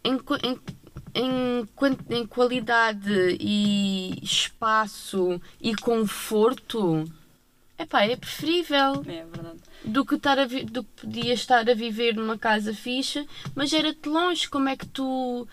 em, 0.03 0.19
em, 0.43 0.59
em, 1.15 1.67
em 2.09 2.25
qualidade 2.27 3.37
e 3.39 4.19
espaço 4.21 5.39
e 5.61 5.73
conforto, 5.75 7.05
epá, 7.79 8.03
é 8.03 8.15
preferível 8.15 9.03
É 9.07 9.23
verdade. 9.25 9.59
do 9.83 10.05
que, 10.05 10.15
estar 10.15 10.37
a 10.39 10.45
vi- 10.45 10.63
do 10.65 10.83
que 10.83 11.01
podia 11.01 11.33
estar 11.33 11.69
a 11.69 11.73
viver 11.73 12.15
numa 12.15 12.37
casa 12.37 12.73
fixa, 12.73 13.25
mas 13.55 13.71
era-te 13.73 14.07
longe, 14.09 14.49
como 14.49 14.67
é 14.69 14.75
que 14.75 14.85
tu 14.87 15.47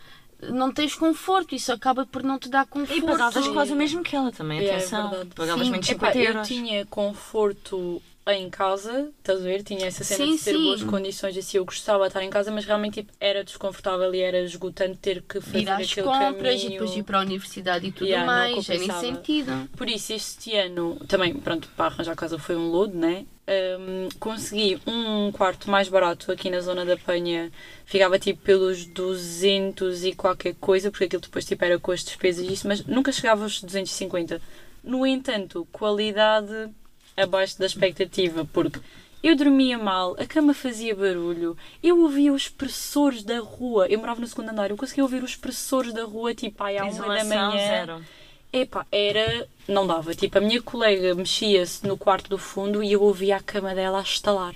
não 0.51 0.73
tens 0.73 0.95
conforto? 0.95 1.55
Isso 1.55 1.73
acaba 1.73 2.05
por 2.07 2.23
não 2.23 2.39
te 2.39 2.49
dar 2.49 2.67
conforto. 2.67 2.99
E 2.99 3.03
pagavas 3.07 3.49
quase 3.49 3.73
o 3.73 3.77
mesmo 3.77 4.03
que 4.03 4.15
ela 4.17 4.31
também, 4.33 4.61
É, 4.61 4.65
é 4.67 4.77
atenção. 4.77 5.09
verdade. 5.11 5.31
pagavas 5.35 5.65
Sim. 5.67 5.71
menos 5.73 5.89
Epá, 5.89 6.07
50 6.13 6.19
eu 6.19 6.25
euros. 6.35 6.49
tinha 6.49 6.87
conforto 6.87 8.03
em 8.33 8.49
casa, 8.49 9.11
estás 9.19 9.41
a 9.41 9.43
ver? 9.45 9.63
Tinha 9.63 9.87
essa 9.87 10.03
cena 10.03 10.25
Sim, 10.25 10.37
de 10.37 10.43
ter 10.43 10.53
sim. 10.55 10.65
boas 10.65 10.83
condições, 10.83 11.37
assim, 11.37 11.59
eu 11.59 11.65
gostava 11.65 12.05
de 12.05 12.09
estar 12.09 12.23
em 12.23 12.31
casa, 12.31 12.51
mas 12.51 12.65
realmente 12.65 12.95
tipo, 13.03 13.13
era 13.21 13.45
desconfortável 13.45 14.15
e 14.15 14.21
era 14.21 14.41
esgotante 14.41 14.97
ter 14.99 15.23
que 15.23 15.41
fazer 15.41 15.59
Ir 15.59 15.69
às 15.69 15.91
aquele 15.93 16.07
compras 16.07 16.63
e 16.63 16.69
depois 16.71 16.97
ir 16.97 17.03
para 17.03 17.19
a 17.19 17.23
universidade 17.23 17.87
e 17.87 17.93
tudo 17.93 18.07
Yeah, 18.07 18.27
mais. 18.27 18.69
É 18.71 18.79
nesse 18.79 18.87
compensava. 18.89 19.01
sentido. 19.01 19.69
Por 19.77 19.89
isso, 19.89 20.13
este 20.13 20.57
ano, 20.57 20.97
também, 21.07 21.35
pronto, 21.35 21.69
para 21.77 21.87
arranjar 21.87 22.17
casa 22.17 22.39
foi 22.39 22.57
um 22.57 22.71
load, 22.71 22.97
né? 22.97 23.27
Hum, 23.47 24.09
consegui 24.19 24.81
um 24.87 25.31
quarto 25.31 25.69
mais 25.71 25.87
barato 25.91 26.33
aqui 26.33 26.49
na 26.49 26.61
zona 26.61 26.83
da 26.85 26.97
Penha. 26.97 27.53
Ficava 27.85 28.19
tipo 28.19 28.41
pelos 28.43 28.87
200 28.87 30.03
e 30.05 30.15
qualquer 30.15 30.55
coisa, 30.55 30.91
porque 30.91 31.05
aquilo 31.05 31.21
depois 31.21 31.45
tipo 31.45 31.63
era 31.63 31.79
com 31.79 31.93
as 31.93 32.03
despesas 32.03 32.43
e 32.49 32.53
isso, 32.55 32.67
mas 32.67 32.85
nunca 32.87 33.13
chegava 33.13 33.43
aos 33.43 33.61
250. 33.61 34.41
No 34.83 35.07
entanto, 35.07 35.67
qualidade 35.71 36.71
abaixo 37.17 37.59
da 37.59 37.67
expectativa, 37.67 38.45
porque 38.53 38.81
eu 39.23 39.35
dormia 39.35 39.79
mal, 39.79 40.15
a 40.19 40.27
cama 40.27 40.53
fazia 40.53 40.95
barulho, 40.95 41.57
eu 41.83 41.99
ouvia 42.03 42.33
os 42.33 42.43
expressores 42.43 43.23
da 43.23 43.41
rua. 43.41 43.87
Eu 43.89 43.99
morava 43.99 44.21
no 44.21 44.27
segundo 44.27 44.51
andar, 44.51 44.71
eu 44.71 44.77
conseguia 44.77 45.03
ouvir 45.03 45.23
os 45.23 45.31
expressores 45.31 45.95
da 45.95 46.05
rua 46.05 46.35
tipo 46.35 46.63
ai, 46.63 46.77
à 46.77 46.85
uma 46.85 47.15
da 47.15 47.25
manhã. 47.25 47.51
zero. 47.53 48.05
Epá, 48.53 48.87
era. 48.93 49.49
Não 49.67 49.87
dava. 49.87 50.15
Tipo, 50.15 50.39
a 50.39 50.41
minha 50.41 50.63
colega 50.63 51.15
mexia-se 51.15 51.87
no 51.87 51.97
quarto 51.97 52.29
do 52.29 52.39
fundo 52.39 52.83
e 52.83 52.93
eu 52.93 53.03
ouvia 53.03 53.37
a 53.37 53.43
cama 53.43 53.75
dela 53.75 53.99
a 53.99 54.03
estalar. 54.03 54.55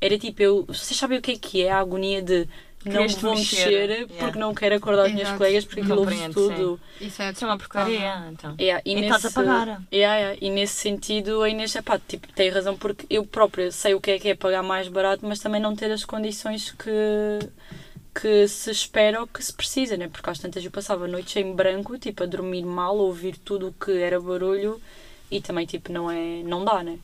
Era 0.00 0.18
tipo, 0.18 0.42
eu. 0.42 0.64
Vocês 0.64 0.98
sabem 0.98 1.18
o 1.18 1.22
que 1.22 1.32
é 1.32 1.38
que 1.38 1.62
é 1.62 1.70
a 1.70 1.78
agonia 1.78 2.22
de 2.22 2.48
não 2.84 3.02
me 3.02 3.08
vou 3.08 3.34
mexer, 3.34 3.56
mexer, 3.56 3.90
yeah. 3.90 4.14
porque 4.18 4.38
não 4.38 4.54
quero 4.54 4.76
acordar 4.76 5.06
as 5.06 5.12
minhas 5.12 5.28
Exato. 5.28 5.38
colegas 5.38 5.64
porque 5.64 5.80
aquilo 5.80 5.98
ouve 5.98 6.28
tudo. 6.30 6.80
Isso 7.00 7.22
é 7.22 7.32
Isso 7.32 7.44
é 7.44 7.48
uma 7.48 7.58
porcaria, 7.58 8.28
então. 8.30 8.54
Yeah, 8.58 8.82
E 8.84 8.94
estás 9.00 9.24
a 9.26 9.30
pagar. 9.30 9.82
Yeah, 9.92 10.16
yeah, 10.18 10.38
e 10.40 10.50
nesse 10.50 10.74
sentido, 10.74 11.42
a 11.42 11.48
Inês, 11.48 11.74
epá, 11.74 11.98
tipo, 11.98 12.28
tem 12.32 12.50
razão, 12.50 12.76
porque 12.76 13.04
eu 13.10 13.26
própria 13.26 13.72
sei 13.72 13.94
o 13.94 14.00
que 14.00 14.12
é 14.12 14.18
que 14.18 14.28
é 14.28 14.34
pagar 14.34 14.62
mais 14.62 14.88
barato, 14.88 15.26
mas 15.26 15.40
também 15.40 15.60
não 15.60 15.74
ter 15.74 15.90
as 15.90 16.04
condições 16.04 16.70
que, 16.70 17.48
que 18.14 18.46
se 18.46 18.70
espera 18.70 19.20
ou 19.20 19.26
que 19.26 19.44
se 19.44 19.52
precisa, 19.52 19.96
né? 19.96 20.08
Porque 20.08 20.30
às 20.30 20.38
tantas 20.38 20.64
eu 20.64 20.70
passava 20.70 21.08
noites 21.08 21.34
em 21.36 21.52
branco, 21.52 21.98
tipo, 21.98 22.22
a 22.22 22.26
dormir 22.26 22.64
mal, 22.64 22.96
a 22.96 23.02
ouvir 23.02 23.36
tudo 23.38 23.68
o 23.68 23.72
que 23.72 23.98
era 23.98 24.20
barulho 24.20 24.80
e 25.30 25.40
também, 25.40 25.66
tipo, 25.66 25.92
não 25.92 26.10
é, 26.10 26.42
não 26.44 26.64
dá, 26.64 26.82
né? 26.82 26.98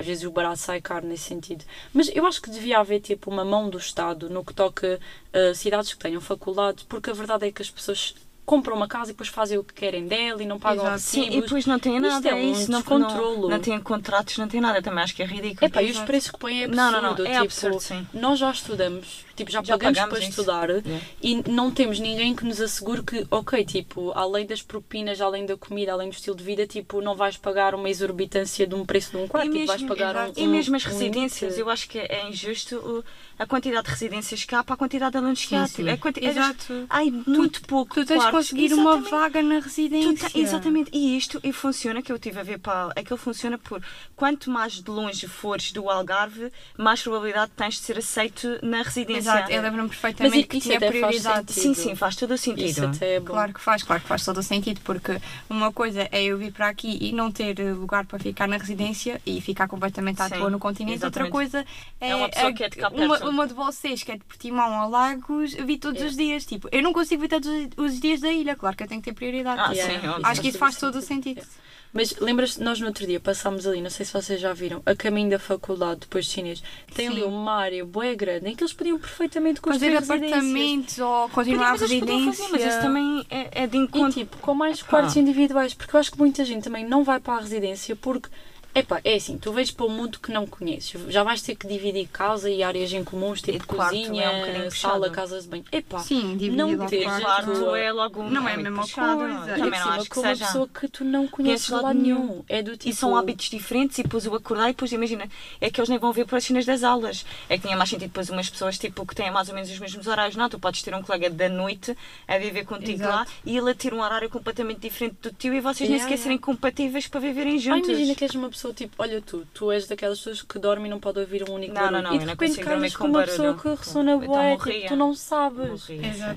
Às 0.00 0.06
vezes 0.06 0.24
o 0.24 0.30
barato 0.30 0.58
sai 0.58 0.80
caro 0.80 1.06
nesse 1.06 1.24
sentido. 1.24 1.64
Mas 1.92 2.10
eu 2.14 2.26
acho 2.26 2.40
que 2.40 2.50
devia 2.50 2.78
haver, 2.78 3.00
tipo, 3.00 3.30
uma 3.30 3.44
mão 3.44 3.68
do 3.68 3.78
Estado 3.78 4.28
no 4.28 4.44
que 4.44 4.54
toca 4.54 4.98
a 5.32 5.54
cidades 5.54 5.92
que 5.92 5.98
tenham 5.98 6.20
faculdades, 6.20 6.84
porque 6.84 7.10
a 7.10 7.14
verdade 7.14 7.46
é 7.46 7.52
que 7.52 7.62
as 7.62 7.70
pessoas 7.70 8.14
compram 8.50 8.74
uma 8.74 8.88
casa 8.88 9.10
e 9.10 9.12
depois 9.12 9.28
fazem 9.28 9.58
o 9.58 9.62
que 9.62 9.72
querem 9.72 10.08
dela 10.08 10.42
e 10.42 10.46
não 10.46 10.58
pagam 10.58 10.82
Exato. 10.82 10.96
recibos. 10.96 11.28
Sim, 11.28 11.38
e 11.38 11.40
depois 11.40 11.66
não 11.66 11.76
Isto 11.76 12.00
nada, 12.00 12.28
é 12.28 12.32
é 12.32 12.34
um 12.34 12.52
isso. 12.52 12.68
Não, 12.68 12.82
não, 12.82 13.48
não 13.48 13.60
tem 13.60 13.78
contratos, 13.80 14.38
não 14.38 14.48
tem 14.48 14.60
nada. 14.60 14.82
Também 14.82 15.04
acho 15.04 15.14
que 15.14 15.22
é 15.22 15.26
ridículo. 15.26 15.66
Epá, 15.68 15.82
e 15.82 15.90
os 15.92 16.00
preços 16.00 16.32
que 16.32 16.38
põem 16.38 16.62
é 16.62 16.64
absurdo. 16.64 16.76
Não, 16.76 16.90
não, 16.90 17.16
não, 17.16 17.26
é 17.26 17.30
tipo, 17.30 17.44
absurdo, 17.44 17.80
sim. 17.80 18.04
Nós 18.12 18.40
já 18.40 18.50
estudamos, 18.50 19.24
tipo, 19.40 19.50
já, 19.50 19.62
Já 19.62 19.74
pagamos, 19.74 19.98
pagamos 19.98 20.18
para 20.18 20.28
isso. 20.28 20.40
estudar 20.40 20.68
Yeah. 20.70 21.06
e 21.22 21.42
não 21.50 21.70
temos 21.70 21.98
ninguém 21.98 22.34
que 22.34 22.44
nos 22.44 22.60
assegure 22.60 23.02
que, 23.02 23.26
ok, 23.30 23.64
tipo, 23.64 24.12
além 24.12 24.46
das 24.46 24.62
propinas, 24.62 25.20
além 25.20 25.44
da 25.46 25.56
comida, 25.56 25.92
além 25.92 26.08
do 26.08 26.14
estilo 26.14 26.36
de 26.36 26.44
vida, 26.44 26.66
tipo, 26.66 27.00
não 27.00 27.14
vais 27.16 27.36
pagar 27.36 27.74
uma 27.74 27.88
exorbitância 27.88 28.66
de 28.66 28.74
um 28.74 28.84
preço 28.84 29.10
de 29.12 29.16
um 29.16 29.26
quarto, 29.28 29.48
E 29.48 29.52
tipo, 29.52 29.66
vais 29.66 29.80
mesmo, 29.82 29.96
pagar 29.96 30.14
um, 30.16 30.24
exato. 30.24 30.40
e 30.40 30.46
mesmo 30.46 30.76
as 30.76 30.84
um 30.84 30.88
residências, 30.88 31.58
eu 31.58 31.68
acho 31.70 31.88
que 31.88 31.98
é 31.98 32.28
injusto 32.28 32.76
o- 32.76 33.04
a 33.38 33.46
quantidade 33.46 33.84
de 33.84 33.90
residências 33.90 34.44
que 34.44 34.54
há 34.54 34.62
para 34.62 34.74
a 34.74 34.76
quantidade 34.76 35.12
de 35.12 35.18
alunos 35.18 35.44
que 35.44 35.54
há. 35.54 35.66
sim. 35.66 35.88
É 35.88 35.96
quanti- 35.96 36.24
é- 36.24 36.28
Exato. 36.28 36.86
Ai, 36.90 37.10
muito 37.26 37.62
pouco. 37.62 37.94
Tu 37.94 38.04
tens 38.04 38.24
de 38.24 38.30
conseguir 38.30 38.72
uma 38.74 38.90
Exatamente. 38.98 39.10
vaga 39.10 39.42
na 39.42 39.60
Tu 39.60 39.64
residência. 39.64 40.28
te- 40.30 40.38
exatamente, 40.40 40.90
e 40.92 41.16
isto 41.16 41.40
e 41.42 41.52
funciona, 41.52 42.02
que 42.02 42.12
eu 42.12 42.16
estive 42.16 42.38
a 42.38 42.42
ver 42.42 42.58
para. 42.58 42.92
Aquilo 42.96 43.16
funciona 43.18 43.56
por 43.58 43.82
quanto 44.14 44.50
mais 44.50 44.74
de 44.74 44.90
longe 44.90 45.26
fores 45.26 45.72
do 45.72 45.88
Algarve, 45.88 46.52
mais 46.76 47.02
probabilidade 47.02 47.52
tens 47.56 47.74
de 47.74 47.80
ser 47.80 47.98
aceito 47.98 48.58
na 48.62 48.82
residência. 48.82 49.20
Exato, 49.20 49.29
eu 49.48 49.62
lembro-me 49.62 49.88
Mas 49.88 49.96
perfeitamente 49.98 50.46
que 50.48 50.58
isso 50.58 50.68
tinha 50.68 50.80
faz 50.80 50.90
prioridade. 50.92 51.52
Sim, 51.52 51.74
sim, 51.74 51.94
faz 51.94 52.16
todo 52.16 52.32
o 52.34 52.38
sentido. 52.38 52.66
Isso 52.66 52.84
até 52.84 53.14
é 53.16 53.20
bom. 53.20 53.26
Claro 53.26 53.54
que 53.54 53.60
faz, 53.60 53.82
claro 53.82 54.02
que 54.02 54.08
faz 54.08 54.24
todo 54.24 54.38
o 54.38 54.42
sentido, 54.42 54.80
porque 54.82 55.20
uma 55.48 55.72
coisa 55.72 56.08
é 56.10 56.22
eu 56.24 56.36
vir 56.38 56.52
para 56.52 56.68
aqui 56.68 56.98
e 57.00 57.12
não 57.12 57.30
ter 57.30 57.58
eh, 57.60 57.72
lugar 57.72 58.04
para 58.06 58.18
ficar 58.18 58.46
na 58.48 58.56
residência 58.56 59.20
e 59.24 59.40
ficar 59.40 59.68
completamente 59.68 60.20
à 60.22 60.28
Sim, 60.28 60.36
toa 60.38 60.50
no 60.50 60.58
continente. 60.58 61.04
Outra 61.04 61.22
exatamente. 61.28 61.32
coisa 61.32 61.64
é, 62.00 62.10
É 62.10 62.16
uma 62.16 62.28
pessoa 62.28 62.48
a- 62.50 62.52
que 62.52 62.64
é 62.64 62.68
de 62.68 62.76
cá 62.76 62.88
uma, 62.88 63.18
uma 63.28 63.46
de 63.46 63.54
vocês 63.54 64.02
que 64.02 64.12
é 64.12 64.16
de 64.16 64.24
Portimão 64.24 64.80
a 64.80 64.86
Lagos, 64.86 65.54
vi 65.54 65.78
todos 65.78 66.00
É. 66.02 66.06
os 66.06 66.16
dias. 66.16 66.44
Tipo, 66.44 66.68
eu 66.72 66.82
não 66.82 66.92
consigo 66.92 67.22
vir 67.22 67.28
todos 67.28 67.48
os 67.76 68.00
dias 68.00 68.20
da 68.20 68.30
ilha, 68.30 68.56
claro 68.56 68.76
que 68.76 68.82
eu 68.82 68.88
tenho 68.88 69.00
que 69.00 69.10
ter 69.10 69.14
prioridade. 69.16 69.60
Ah, 69.60 69.72
Yeah, 69.72 70.00
sim, 70.00 70.08
óbvio. 70.08 70.26
Acho 70.26 70.40
que 70.40 70.48
isso 70.48 70.58
faz 70.58 70.76
todo 70.76 70.96
o 70.96 71.02
sentido. 71.02 71.42
Mas 71.92 72.14
lembras-te, 72.20 72.62
nós 72.62 72.78
no 72.78 72.86
outro 72.86 73.04
dia 73.04 73.18
passámos 73.18 73.66
ali, 73.66 73.80
não 73.80 73.90
sei 73.90 74.06
se 74.06 74.12
vocês 74.12 74.40
já 74.40 74.52
viram, 74.52 74.80
a 74.86 74.94
caminho 74.94 75.28
da 75.30 75.38
faculdade, 75.40 76.00
depois 76.02 76.24
de 76.26 76.30
chinês, 76.30 76.62
tem 76.94 77.08
ali 77.08 77.22
Sim. 77.22 77.26
uma 77.26 77.52
área 77.52 77.84
bué 77.84 78.14
grande 78.14 78.48
em 78.48 78.54
que 78.54 78.62
eles 78.62 78.72
podiam 78.72 78.96
perfeitamente 78.98 79.60
construir 79.60 79.96
Fazer 79.96 80.12
apartamentos 80.14 80.98
ou 81.00 81.28
continuar 81.30 81.70
a 81.74 81.78
podiam 81.78 81.88
residência. 81.98 82.32
fazer, 82.44 82.52
mas 82.52 82.64
isso 82.74 82.80
também 82.80 83.26
é, 83.28 83.62
é 83.62 83.66
de 83.66 83.76
E 83.76 83.80
encontro. 83.80 84.12
tipo, 84.12 84.36
com 84.38 84.54
mais 84.54 84.82
quartos 84.82 85.16
individuais, 85.16 85.74
porque 85.74 85.96
eu 85.96 86.00
acho 86.00 86.12
que 86.12 86.18
muita 86.18 86.44
gente 86.44 86.62
também 86.62 86.86
não 86.86 87.02
vai 87.02 87.18
para 87.18 87.34
a 87.34 87.40
residência 87.40 87.96
porque, 87.96 88.28
epá, 88.74 89.00
é 89.04 89.14
assim, 89.14 89.38
tu 89.38 89.52
vais 89.52 89.70
para 89.70 89.86
um 89.86 89.90
mundo 89.90 90.18
que 90.20 90.30
não 90.32 90.46
conheces, 90.46 91.00
já 91.08 91.22
vais 91.22 91.42
ter 91.42 91.54
que 91.56 91.66
dividir 91.66 92.08
casa 92.08 92.48
e 92.50 92.62
áreas 92.62 92.92
em 92.92 93.02
comuns, 93.04 93.40
tipo 93.42 93.58
de 93.58 93.64
quarto 93.66 93.96
cozinha, 93.96 94.22
é 94.24 94.30
um 94.30 94.40
bocadinho 94.40 94.70
sala, 94.70 95.10
casas 95.10 95.44
de 95.44 95.48
banho. 95.50 95.64
Epá, 95.72 95.98
Sim, 96.00 96.36
Não 96.52 96.86
ter 96.86 97.04
quarto. 97.04 97.22
quarto 97.24 97.74
é 97.74 97.92
logo 97.92 98.22
Não 98.24 98.48
é 98.48 98.54
a 98.54 98.56
mesma 98.56 98.82
puxado. 98.82 99.18
coisa. 99.20 99.34
e 99.34 99.60
Também 99.60 99.60
por 99.60 99.70
não 99.70 99.78
cima 99.82 99.94
acho 99.96 100.04
que 100.04 100.10
com 100.10 100.20
uma 100.20 100.28
seja. 100.34 100.46
pessoa 100.46 100.68
que 100.68 100.88
tu 100.88 101.04
não 101.04 101.26
conheces 101.28 101.66
de 101.66 101.72
lado 101.72 101.98
nenhum. 101.98 102.18
nenhum. 102.26 102.44
É 102.48 102.62
do 102.62 102.76
tipo... 102.76 102.88
E 102.90 102.92
são 102.92 103.16
hábitos 103.16 103.50
diferentes 103.50 103.98
e 103.98 104.02
depois 104.02 104.26
o 104.26 104.34
acordar 104.34 104.64
e 104.68 104.72
depois 104.72 104.92
imagina, 104.92 105.28
é 105.60 105.70
que 105.70 105.80
eles 105.80 105.88
nem 105.88 105.98
vão 105.98 106.12
ver 106.12 106.26
por 106.26 106.36
as 106.36 106.44
cenas 106.44 106.64
das 106.66 106.82
aulas. 106.82 107.24
É 107.48 107.56
que 107.56 107.64
tinha 107.64 107.76
mais 107.76 107.88
sentido 107.90 108.08
depois 108.08 108.28
umas 108.30 108.48
pessoas 108.48 108.78
tipo, 108.78 109.04
que 109.06 109.14
têm 109.14 109.30
mais 109.30 109.48
ou 109.48 109.54
menos 109.54 109.70
os 109.70 109.78
mesmos 109.78 110.06
horários. 110.06 110.36
Não, 110.36 110.48
tu 110.48 110.58
podes 110.58 110.82
ter 110.82 110.94
um 110.94 111.02
colega 111.02 111.28
da 111.30 111.48
noite 111.48 111.96
a 112.26 112.38
viver 112.38 112.64
contigo 112.64 113.02
Exato. 113.02 113.12
lá 113.16 113.26
e 113.44 113.56
ele 113.56 113.70
a 113.70 113.74
ter 113.74 113.92
um 113.94 114.00
horário 114.00 114.28
completamente 114.30 114.80
diferente 114.80 115.16
do 115.22 115.32
teu 115.32 115.52
e 115.54 115.60
vocês 115.60 115.88
nem 115.88 115.98
Yeah, 116.00 116.04
sequer 116.04 116.14
yeah. 116.14 116.22
serem 116.22 116.38
compatíveis 116.38 117.06
para 117.08 117.20
viverem 117.20 117.58
juntos. 117.58 117.88
imagina 117.88 118.14
que 118.14 118.24
és 118.24 118.34
uma 118.34 118.48
pessoa 118.48 118.59
tipo, 118.74 118.94
olha 118.98 119.20
tu, 119.22 119.46
tu 119.52 119.72
és 119.72 119.86
daquelas 119.88 120.18
pessoas 120.18 120.42
que 120.42 120.58
dorme 120.58 120.86
e 120.86 120.90
não 120.90 121.00
pode 121.00 121.18
ouvir 121.18 121.48
um 121.48 121.54
único 121.54 121.74
Não, 121.74 121.90
não, 121.90 121.90
barulho. 121.90 122.02
não, 122.04 122.12
e 122.12 122.14
eu 122.16 122.20
de 122.20 122.26
não 122.26 122.32
repente 122.34 122.60
casas 122.60 122.92
com 122.96 123.04
com 123.04 123.08
uma 123.10 123.22
pessoa 123.24 123.54
que 123.54 123.68
ressona 123.68 124.12
Então 124.14 124.26
bué, 124.28 124.56
tipo, 124.58 124.88
tu 124.88 124.96
não 124.96 125.14
sabes. 125.14 125.86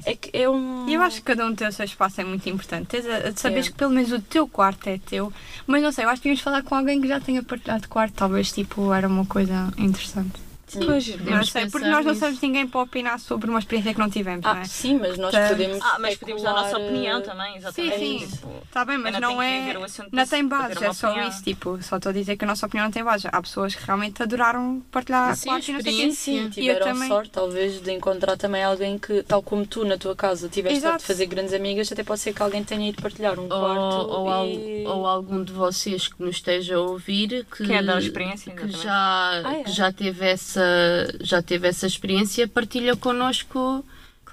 É 0.05 0.15
que 0.15 0.29
é 0.33 0.49
um... 0.49 0.87
E 0.87 0.93
eu 0.93 1.01
acho 1.01 1.17
que 1.17 1.23
cada 1.23 1.45
um 1.45 1.53
tem 1.53 1.67
o 1.67 1.71
seu 1.71 1.85
espaço 1.85 2.21
é 2.21 2.23
muito 2.23 2.47
importante. 2.49 2.87
Tens 2.87 3.05
a, 3.05 3.17
a 3.17 3.29
de 3.31 3.39
saberes 3.39 3.67
É. 3.67 3.71
que 3.71 3.77
pelo 3.77 3.91
menos 3.91 4.11
o 4.11 4.19
teu 4.21 4.47
quarto 4.47 4.87
é 4.87 4.97
teu. 4.97 5.31
Mas 5.67 5.81
não 5.83 5.91
sei, 5.91 6.05
eu 6.05 6.09
acho 6.09 6.21
que 6.21 6.29
devíamos 6.29 6.41
falar 6.43 6.63
com 6.63 6.75
alguém 6.75 7.01
que 7.01 7.07
já 7.07 7.19
tenha 7.19 7.43
partilhado 7.43 7.87
quarto. 7.89 8.13
Talvez 8.15 8.51
tipo 8.51 8.93
era 8.93 9.07
uma 9.07 9.25
coisa 9.25 9.71
interessante. 9.77 10.41
Pois, 10.85 11.07
Não 11.19 11.43
sei, 11.43 11.61
porque 11.67 11.79
pensar 11.85 11.91
nós 11.91 12.05
não 12.05 12.15
somos 12.15 12.41
ninguém 12.41 12.67
para 12.67 12.81
opinar 12.81 13.19
sobre 13.19 13.49
uma 13.49 13.59
experiência 13.59 13.93
que 13.93 13.99
não 13.99 14.09
tivemos, 14.09 14.43
não 14.45 14.51
Ah, 14.51 14.59
é? 14.61 14.65
sim, 14.65 14.97
mas 14.99 15.17
nós 15.17 15.31
Portanto- 15.31 15.49
podemos 15.49 15.79
Ah, 15.83 15.97
mas 15.99 16.15
podemos 16.15 16.41
dar 16.43 16.49
a 16.51 16.53
nossa 16.61 16.77
opinião 16.77 17.19
eh, 17.19 17.21
também, 17.21 17.57
exatamente. 17.57 17.97
sim. 17.99 18.27
Tipo, 18.27 18.47
Está 18.65 18.85
bem, 18.85 18.97
mas 18.97 19.13
não, 19.13 19.19
não 19.33 19.41
é. 19.41 19.73
Não 20.11 20.27
tem 20.27 20.47
bases, 20.47 20.77
uma 20.77 20.87
é 20.87 20.93
só 20.93 21.09
opinião. 21.09 21.29
isso. 21.29 21.43
Tipo, 21.43 21.79
só 21.83 21.97
estou 21.97 22.09
a 22.09 22.13
dizer 22.13 22.35
que 22.37 22.43
a 22.43 22.47
nossa 22.47 22.65
opinião 22.65 22.85
não 22.85 22.91
tem 22.91 23.03
bases. 23.03 23.27
Há 23.31 23.41
pessoas 23.41 23.75
que 23.75 23.85
realmente 23.85 24.21
adoraram 24.23 24.81
partilhar 24.91 25.35
Sim, 25.35 25.49
e 25.49 25.51
não 25.53 25.61
sei 25.61 25.75
o 25.75 25.77
quê. 25.77 25.89
experiência. 25.89 26.23
Sim, 26.23 26.39
E 26.39 26.43
eu 26.45 26.49
tiveram 26.75 26.85
também. 26.87 27.07
sorte, 27.07 27.29
talvez, 27.31 27.81
de 27.81 27.91
encontrar 27.91 28.37
também 28.37 28.63
alguém 28.63 28.97
que, 28.97 29.21
tal 29.23 29.41
como 29.43 29.65
tu 29.65 29.85
na 29.85 29.97
tua 29.97 30.15
casa, 30.15 30.49
tiveste 30.49 30.81
sorte 30.81 30.99
de 30.99 31.05
fazer 31.05 31.25
grandes 31.27 31.53
amigas, 31.53 31.91
até 31.91 32.03
pode 32.03 32.19
ser 32.21 32.33
que 32.33 32.41
alguém 32.41 32.63
tenha 32.63 32.89
ido 32.89 33.01
partilhar 33.01 33.39
um 33.39 33.47
quarto. 33.47 33.95
Ou, 34.09 34.09
ou, 34.21 34.29
al- 34.29 34.47
e... 34.47 34.83
ou 34.87 35.05
algum 35.05 35.43
de 35.43 35.51
vocês 35.53 36.07
que 36.07 36.21
nos 36.23 36.37
esteja 36.37 36.75
a 36.77 36.79
ouvir 36.81 37.45
que, 37.45 37.65
Que 37.65 37.73
é 37.73 37.83
da 37.83 37.97
experiência, 37.99 38.51
que 38.53 38.67
já, 38.71 39.41
Ah, 39.43 39.53
é? 39.59 39.63
que 39.63 39.71
já, 39.71 39.91
teve 39.91 40.25
essa, 40.25 40.62
já 41.21 41.41
teve 41.41 41.67
essa 41.67 41.87
experiência, 41.87 42.47
partilha 42.47 42.95
connosco 42.95 43.83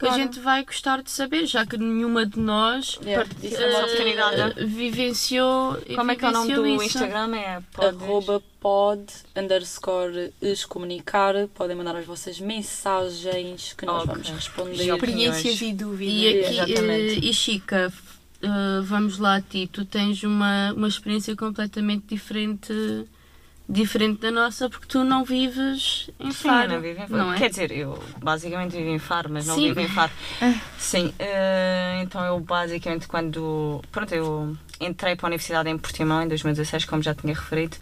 que 0.00 0.06
a 0.06 0.12
gente 0.12 0.40
vai 0.40 0.64
gostar 0.64 1.02
de 1.02 1.10
saber, 1.10 1.44
já 1.44 1.66
que 1.66 1.76
nenhuma 1.76 2.24
de 2.24 2.40
nós 2.40 2.98
Yeah, 3.04 3.28
é 3.42 3.46
é 3.46 4.62
eh, 4.62 4.64
vivenciou 4.64 5.76
Como 5.94 6.10
é 6.10 6.16
que 6.16 6.24
é 6.24 6.28
o 6.28 6.32
nome 6.32 6.54
do 6.54 6.62
vivenciou 6.62 6.86
isso. 6.86 6.98
Instagram? 6.98 7.36
É 7.36 7.62
Arroba 7.76 8.42
pod 8.58 9.04
underscore 9.36 10.32
excomunicar. 10.40 11.34
Podem 11.48 11.76
mandar 11.76 11.96
as 11.96 12.06
vossas 12.06 12.40
mensagens 12.40 13.74
que 13.74 13.84
nós 13.84 14.04
Ok. 14.04 14.14
vamos 14.14 14.30
responder. 14.30 14.88
Experiências 14.88 15.60
e 15.60 15.72
dúvidas. 15.74 16.14
E, 16.14 16.60
aqui, 16.60 16.74
eh, 16.74 17.18
e 17.22 17.34
Chica, 17.34 17.92
eh, 18.42 18.80
vamos 18.82 19.18
lá 19.18 19.36
a 19.36 19.42
ti, 19.42 19.68
tu 19.70 19.84
tens 19.84 20.22
uma, 20.22 20.72
uma 20.72 20.88
experiência 20.88 21.36
completamente 21.36 22.06
diferente, 22.06 22.72
diferente 23.70 24.20
da 24.20 24.30
nossa, 24.32 24.68
porque 24.68 24.86
tu 24.86 25.04
não 25.04 25.24
vives 25.24 26.10
em 26.18 26.32
Sim, 26.32 26.48
Faro, 26.48 26.72
não 26.72 26.80
vivo 26.80 27.02
em 27.02 27.06
Faro. 27.06 27.22
não 27.22 27.32
é? 27.32 27.38
Quer 27.38 27.50
dizer, 27.50 27.70
eu 27.70 28.02
basicamente 28.20 28.72
vivo 28.76 28.90
em 28.90 28.98
Faro, 28.98 29.30
mas 29.30 29.46
não 29.46 29.54
Sim. 29.54 29.68
vivo 29.68 29.80
em 29.80 29.88
Faro. 29.88 30.10
Sim, 30.76 31.14
eh, 31.18 32.00
então 32.02 32.24
eu 32.24 32.40
basicamente 32.40 33.06
quando. 33.06 33.80
Pronto, 33.92 34.12
eu 34.12 34.56
entrei 34.80 35.14
para 35.14 35.26
a 35.26 35.28
Universidade 35.28 35.68
em 35.70 35.78
Portimão 35.78 36.22
em 36.22 36.28
2016, 36.28 36.84
como 36.84 37.00
já 37.02 37.14
tinha 37.14 37.32
referido, 37.32 37.76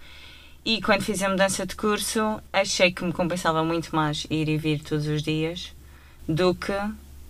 e 0.64 0.83
quando 0.83 1.02
fiz 1.02 1.23
a 1.23 1.28
mudança 1.30 1.64
de 1.64 1.75
curso, 1.75 2.40
achei 2.52 2.92
que 2.92 3.02
me 3.02 3.12
compensava 3.12 3.64
muito 3.64 3.95
mais 3.97 4.26
ir 4.28 4.49
e 4.49 4.59
vir 4.59 4.80
todos 4.80 5.07
os 5.07 5.23
dias 5.23 5.73
do 6.28 6.54
que 6.54 6.75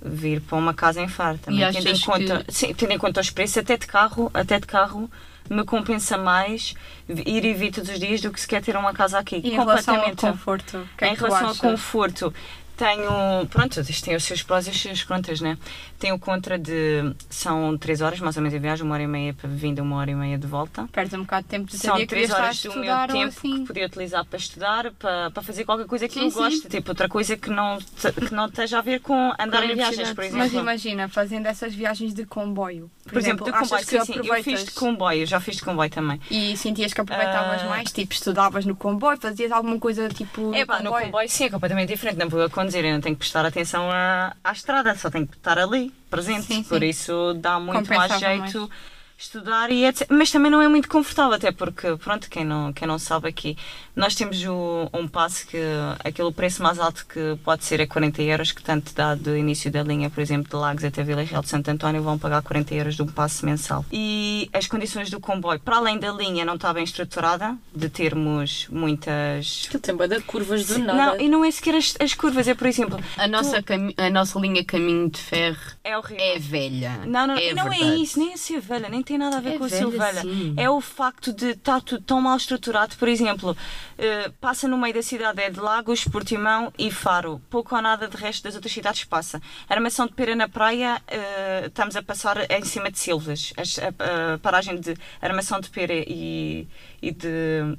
vir 0.03 0.41
para 0.41 0.59
uma 0.59 0.75
casa 0.75 1.01
em 1.01 1.09
Faro 1.09 1.39
também. 1.39 1.69
E 1.69 1.73
Tendo 1.73 1.89
em, 1.89 2.01
conta, 2.01 2.45
sim, 2.49 2.75
tendo 2.75 2.93
em 2.93 2.99
conta 2.99 3.21
os 3.21 3.31
preços, 3.31 3.59
até 3.59 3.77
de 3.77 3.87
carro, 3.87 4.31
até 4.35 4.59
de 4.59 4.67
carro 4.67 5.09
me 5.51 5.65
compensa 5.65 6.17
mais 6.19 6.75
ir 7.09 7.45
e 7.45 7.55
vir 7.55 7.73
todos 7.73 7.91
os 7.91 7.99
dias 7.99 8.21
do 8.21 8.31
que 8.33 8.41
sequer 8.41 8.63
ter 8.63 8.77
uma 8.77 8.93
casa 8.93 9.19
aqui. 9.19 9.41
E 9.43 9.49
em 9.49 9.57
relação 9.57 9.97
ao 10.03 10.15
conforto, 10.17 10.89
que 10.97 11.05
é 11.05 11.09
em 11.09 11.15
que 11.15 11.21
relação 11.23 11.49
ao 11.49 11.55
conforto, 11.57 12.33
tenho. 12.77 13.45
Pronto, 13.51 13.81
isto 13.81 14.05
tem 14.05 14.15
os 14.15 14.23
seus 14.23 14.41
prós 14.43 14.67
e 14.69 14.71
os 14.71 14.81
seus 14.81 15.03
contras, 15.03 15.41
né? 15.41 15.59
Tenho 15.99 16.15
o 16.15 16.19
contra 16.19 16.57
de. 16.57 17.13
São 17.29 17.77
3 17.77 18.01
horas 18.01 18.21
mais 18.21 18.37
ou 18.37 18.43
menos 18.43 18.55
a 18.57 18.61
viagem, 18.61 18.85
uma 18.85 18.95
hora 18.95 19.03
e 19.03 19.07
meia 19.09 19.35
para 19.35 19.49
vinda, 19.51 19.83
uma 19.83 19.97
hora 19.97 20.11
e 20.13 20.15
meia 20.15 20.39
de 20.39 20.47
volta. 20.47 20.89
Perdes 20.93 21.13
um 21.15 21.23
bocado 21.23 21.43
de 21.43 21.49
tempo 21.49 21.67
de 21.67 21.77
São 21.77 21.95
saber 21.95 22.07
que 22.07 22.15
devias 22.15 22.31
3 22.31 22.31
estar 22.31 22.43
a 22.43 22.47
horas 22.47 22.63
do 22.63 22.81
meu 22.81 23.19
tempo 23.25 23.37
assim. 23.37 23.61
que 23.63 23.67
podia 23.67 23.87
utilizar 23.87 24.25
para 24.25 24.39
estudar, 24.39 24.93
para, 24.93 25.31
para 25.33 25.43
fazer 25.43 25.65
qualquer 25.65 25.87
coisa 25.87 26.07
que 26.07 26.15
Sim, 26.15 26.27
eu 26.27 26.31
sim. 26.31 26.39
gosto. 26.39 26.69
Tipo, 26.69 26.91
outra 26.93 27.09
coisa 27.09 27.37
que 27.37 27.51
não, 27.51 27.79
te- 27.79 28.13
que 28.13 28.33
não 28.33 28.47
esteja 28.47 28.79
a 28.79 28.83
ver 28.83 29.01
com 29.01 29.33
andar 29.39 29.65
em 29.65 29.75
viagens, 29.75 30.13
por 30.13 30.23
exemplo. 30.23 30.39
Mas 30.39 30.53
imagina, 30.53 31.09
fazendo 31.09 31.47
essas 31.47 31.75
viagens 31.75 32.15
de 32.15 32.25
comboio. 32.25 32.89
Por, 33.09 33.15
por 33.15 33.19
exemplo, 33.19 33.47
achas 33.49 33.69
comboio, 33.69 33.85
que 33.85 33.91
sim, 33.91 34.05
sim, 34.05 34.13
eu 34.13 34.21
aproveitas 34.21 34.45
fiz 34.61 34.65
de 34.65 34.71
comboio, 34.73 35.27
já 35.27 35.41
fiz 35.41 35.57
de 35.57 35.63
comboio 35.63 35.91
também. 35.91 36.21
e 36.31 36.57
sentias 36.57 36.93
que 36.93 37.01
aproveitavas 37.01 37.63
Ah. 37.63 37.67
mais? 37.69 37.91
Tipo, 37.91 38.13
estudavas 38.13 38.65
no 38.65 38.77
comboio, 38.77 39.19
fazias 39.19 39.51
alguma 39.51 39.79
coisa 39.79 40.09
tipo. 40.09 40.55
É 40.55 40.65
pá, 40.65 40.81
no 40.81 40.91
comboio 40.91 41.29
sim, 41.29 41.45
é 41.45 41.51
completamente 41.51 41.89
diferente. 41.89 42.17
Não 42.19 42.29
vou 42.29 42.43
a 42.45 42.51
conduzir, 42.51 42.85
eu 42.85 42.93
não 42.93 43.01
tenho 43.01 43.15
que 43.17 43.21
prestar 43.21 43.45
atenção 43.45 43.91
à, 43.91 44.35
à 44.45 44.53
estrada, 44.53 44.95
só 44.95 45.11
tenho 45.11 45.27
que 45.27 45.37
estar 45.37 45.59
ali, 45.59 45.93
presente. 46.11 46.43
Sim, 46.47 46.55
sim. 46.57 46.63
Por 46.63 46.83
isso 46.83 47.35
dá 47.35 47.59
muito 47.59 47.93
mais 47.93 48.19
jeito 48.19 48.71
estudar 49.19 49.71
e 49.71 49.85
etc. 49.85 50.07
Mas 50.11 50.31
também 50.31 50.51
não 50.51 50.63
é 50.63 50.69
muito 50.69 50.89
confortável, 50.89 51.35
até 51.35 51.51
porque, 51.51 51.97
pronto, 51.97 52.31
quem 52.31 52.45
não, 52.45 52.73
quem 52.73 52.87
não 52.87 52.99
sabe 52.99 53.29
aqui, 53.29 53.57
nós 53.97 54.15
temos 54.15 54.43
o, 54.45 54.89
um 54.95 55.09
passe 55.09 55.45
que 55.47 55.59
aquele 56.05 56.31
preço 56.33 56.63
mais 56.63 56.79
alto 56.79 57.05
que 57.07 57.37
pode 57.45 57.65
ser 57.65 57.81
é 57.81 57.87
40 57.87 58.23
euros, 58.23 58.53
que 58.53 58.63
tanto 58.63 58.95
dá 58.95 59.17
do 59.17 59.37
início 59.37 59.71
da 59.73 59.83
linha, 59.83 60.09
por 60.09 60.21
exemplo, 60.21 60.49
de 60.49 60.55
Lagos 60.57 60.85
até 60.85 61.03
Vila 61.03 61.23
Real 61.23 61.43
de 61.43 61.49
Santo 61.49 61.69
António, 61.69 62.01
vão 62.01 62.17
pagar 62.17 62.41
40 62.43 62.75
euros 62.75 62.95
de 62.95 63.03
um 63.03 63.07
passe 63.07 63.45
mensal. 63.45 63.85
E 63.93 64.49
as 64.53 64.67
condições 64.69 65.11
do 65.11 65.19
comboio, 65.19 65.59
para 65.59 65.77
além 65.77 65.99
da 65.99 66.13
linha 66.13 66.45
não 66.45 66.55
está 66.55 66.73
bem 66.73 66.85
estruturada, 66.85 67.57
de 67.75 67.89
termos 67.89 68.69
muitas 68.71 69.65
Aquilo 69.67 69.83
tem 69.83 69.97
de 69.97 70.21
curvas 70.23 70.65
do 70.67 70.79
nada. 70.79 70.95
Não, 70.97 71.21
e 71.21 71.29
não 71.29 71.45
é 71.45 71.51
sequer 71.51 71.75
as, 71.75 71.97
as 72.01 72.15
curvas, 72.15 72.47
é 72.47 72.55
por 72.55 72.69
exemplo, 72.69 73.01
A 73.17 73.27
nossa, 73.27 73.61
cami- 73.63 73.95
a 73.97 74.09
nossa 74.11 74.39
linha 74.39 74.65
caminho 74.65 75.11
de 75.11 75.19
ferro 75.19 75.59
é 75.83 75.99
horrível. 75.99 76.25
é 76.25 76.39
velha. 76.39 77.01
Não, 77.07 77.27
não, 77.27 77.35
é 77.37 77.53
não 77.53 77.73
é 77.73 77.81
isso, 77.97 78.19
nem 78.19 78.33
é 78.33 78.37
ser 78.37 78.61
velha, 78.61 78.89
nem 78.89 79.03
tem 79.09 79.19
nada 79.19 79.39
a 79.39 79.41
ver 79.41 79.55
É 79.55 79.59
com 79.59 79.65
a 79.65 79.69
velha. 79.69 80.21
sim. 80.23 80.55
É 80.57 80.69
o 80.71 80.81
facto 80.81 81.33
de 81.33 81.51
estar 81.51 81.81
tudo 81.81 82.03
tão 82.03 82.21
mal 82.21 82.37
estruturado. 82.37 82.95
Por 82.97 83.09
exemplo, 83.09 83.57
eh, 83.97 84.31
passa 84.41 84.69
no 84.69 84.77
meio 84.79 84.95
da 84.95 85.03
cidade 85.03 85.41
é 85.41 85.51
de 85.51 85.59
Lagos, 85.61 86.05
Portimão 86.05 86.73
e 86.79 86.91
Faro. 86.91 87.41
Pouco 87.51 87.75
ou 87.75 87.83
nada 87.83 88.07
de 88.07 88.17
resto 88.17 88.45
das 88.45 88.55
outras 88.55 88.73
cidades 88.73 89.05
passa. 89.05 89.41
A 89.69 89.75
armação 89.75 90.07
de 90.07 90.13
pera 90.13 90.37
na 90.37 90.49
praia, 90.49 91.01
eh, 91.09 91.65
estamos 91.67 91.97
a 91.97 92.03
passar 92.03 92.51
em 92.51 92.65
cima 92.65 92.91
de 92.91 92.99
Silvas. 92.99 93.53
As- 93.57 93.79
A, 93.79 94.35
a 94.35 94.39
paragem 94.39 94.79
de 94.79 94.95
armação 95.23 95.61
de 95.61 95.71
pera 95.71 95.95
e, 95.95 96.67
e 97.01 97.11
de 97.11 97.29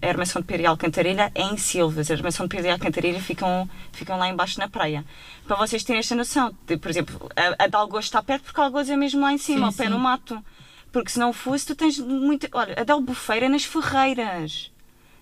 a 0.02 0.08
armação 0.08 0.42
de 0.42 0.48
pera 0.48 0.64
e 0.64 0.66
Alcantarilha 0.66 1.32
é 1.36 1.44
em 1.44 1.58
Silvas. 1.58 2.10
A 2.10 2.14
armação 2.16 2.48
de 2.48 2.56
pera 2.56 2.68
e 2.68 2.72
Alcantarilha 2.72 3.22
ficam, 3.22 3.70
ficam 3.92 4.18
lá 4.18 4.28
embaixo 4.28 4.60
na 4.60 4.68
praia. 4.68 5.06
Para 5.48 5.58
vocês 5.58 5.84
terem 5.84 6.00
esta 6.00 6.16
noção, 6.16 6.56
de, 6.66 6.78
por 6.78 6.90
exemplo, 6.90 7.30
a, 7.36 7.64
a 7.66 7.68
de 7.68 7.76
Algoz 7.76 8.06
está 8.06 8.22
perto 8.24 8.44
porque 8.46 8.60
Algoz 8.62 8.90
é 8.90 8.96
mesmo 8.98 9.22
lá 9.22 9.32
em 9.34 9.38
cima, 9.38 9.60
Sim, 9.60 9.66
ao 9.66 9.74
pé 9.74 9.84
sim. 9.86 9.90
no 9.90 10.00
mato. 10.00 10.44
Porque 10.92 11.12
se 11.12 11.20
não 11.20 11.32
fosse, 11.32 11.68
tu 11.68 11.76
tens 11.76 12.00
muito. 12.00 12.48
Olha, 12.52 12.80
a 12.80 12.84
de 12.84 12.92
Albufeira 12.92 13.46
é 13.46 13.50
nas 13.50 13.64
Ferreiras. 13.64 14.72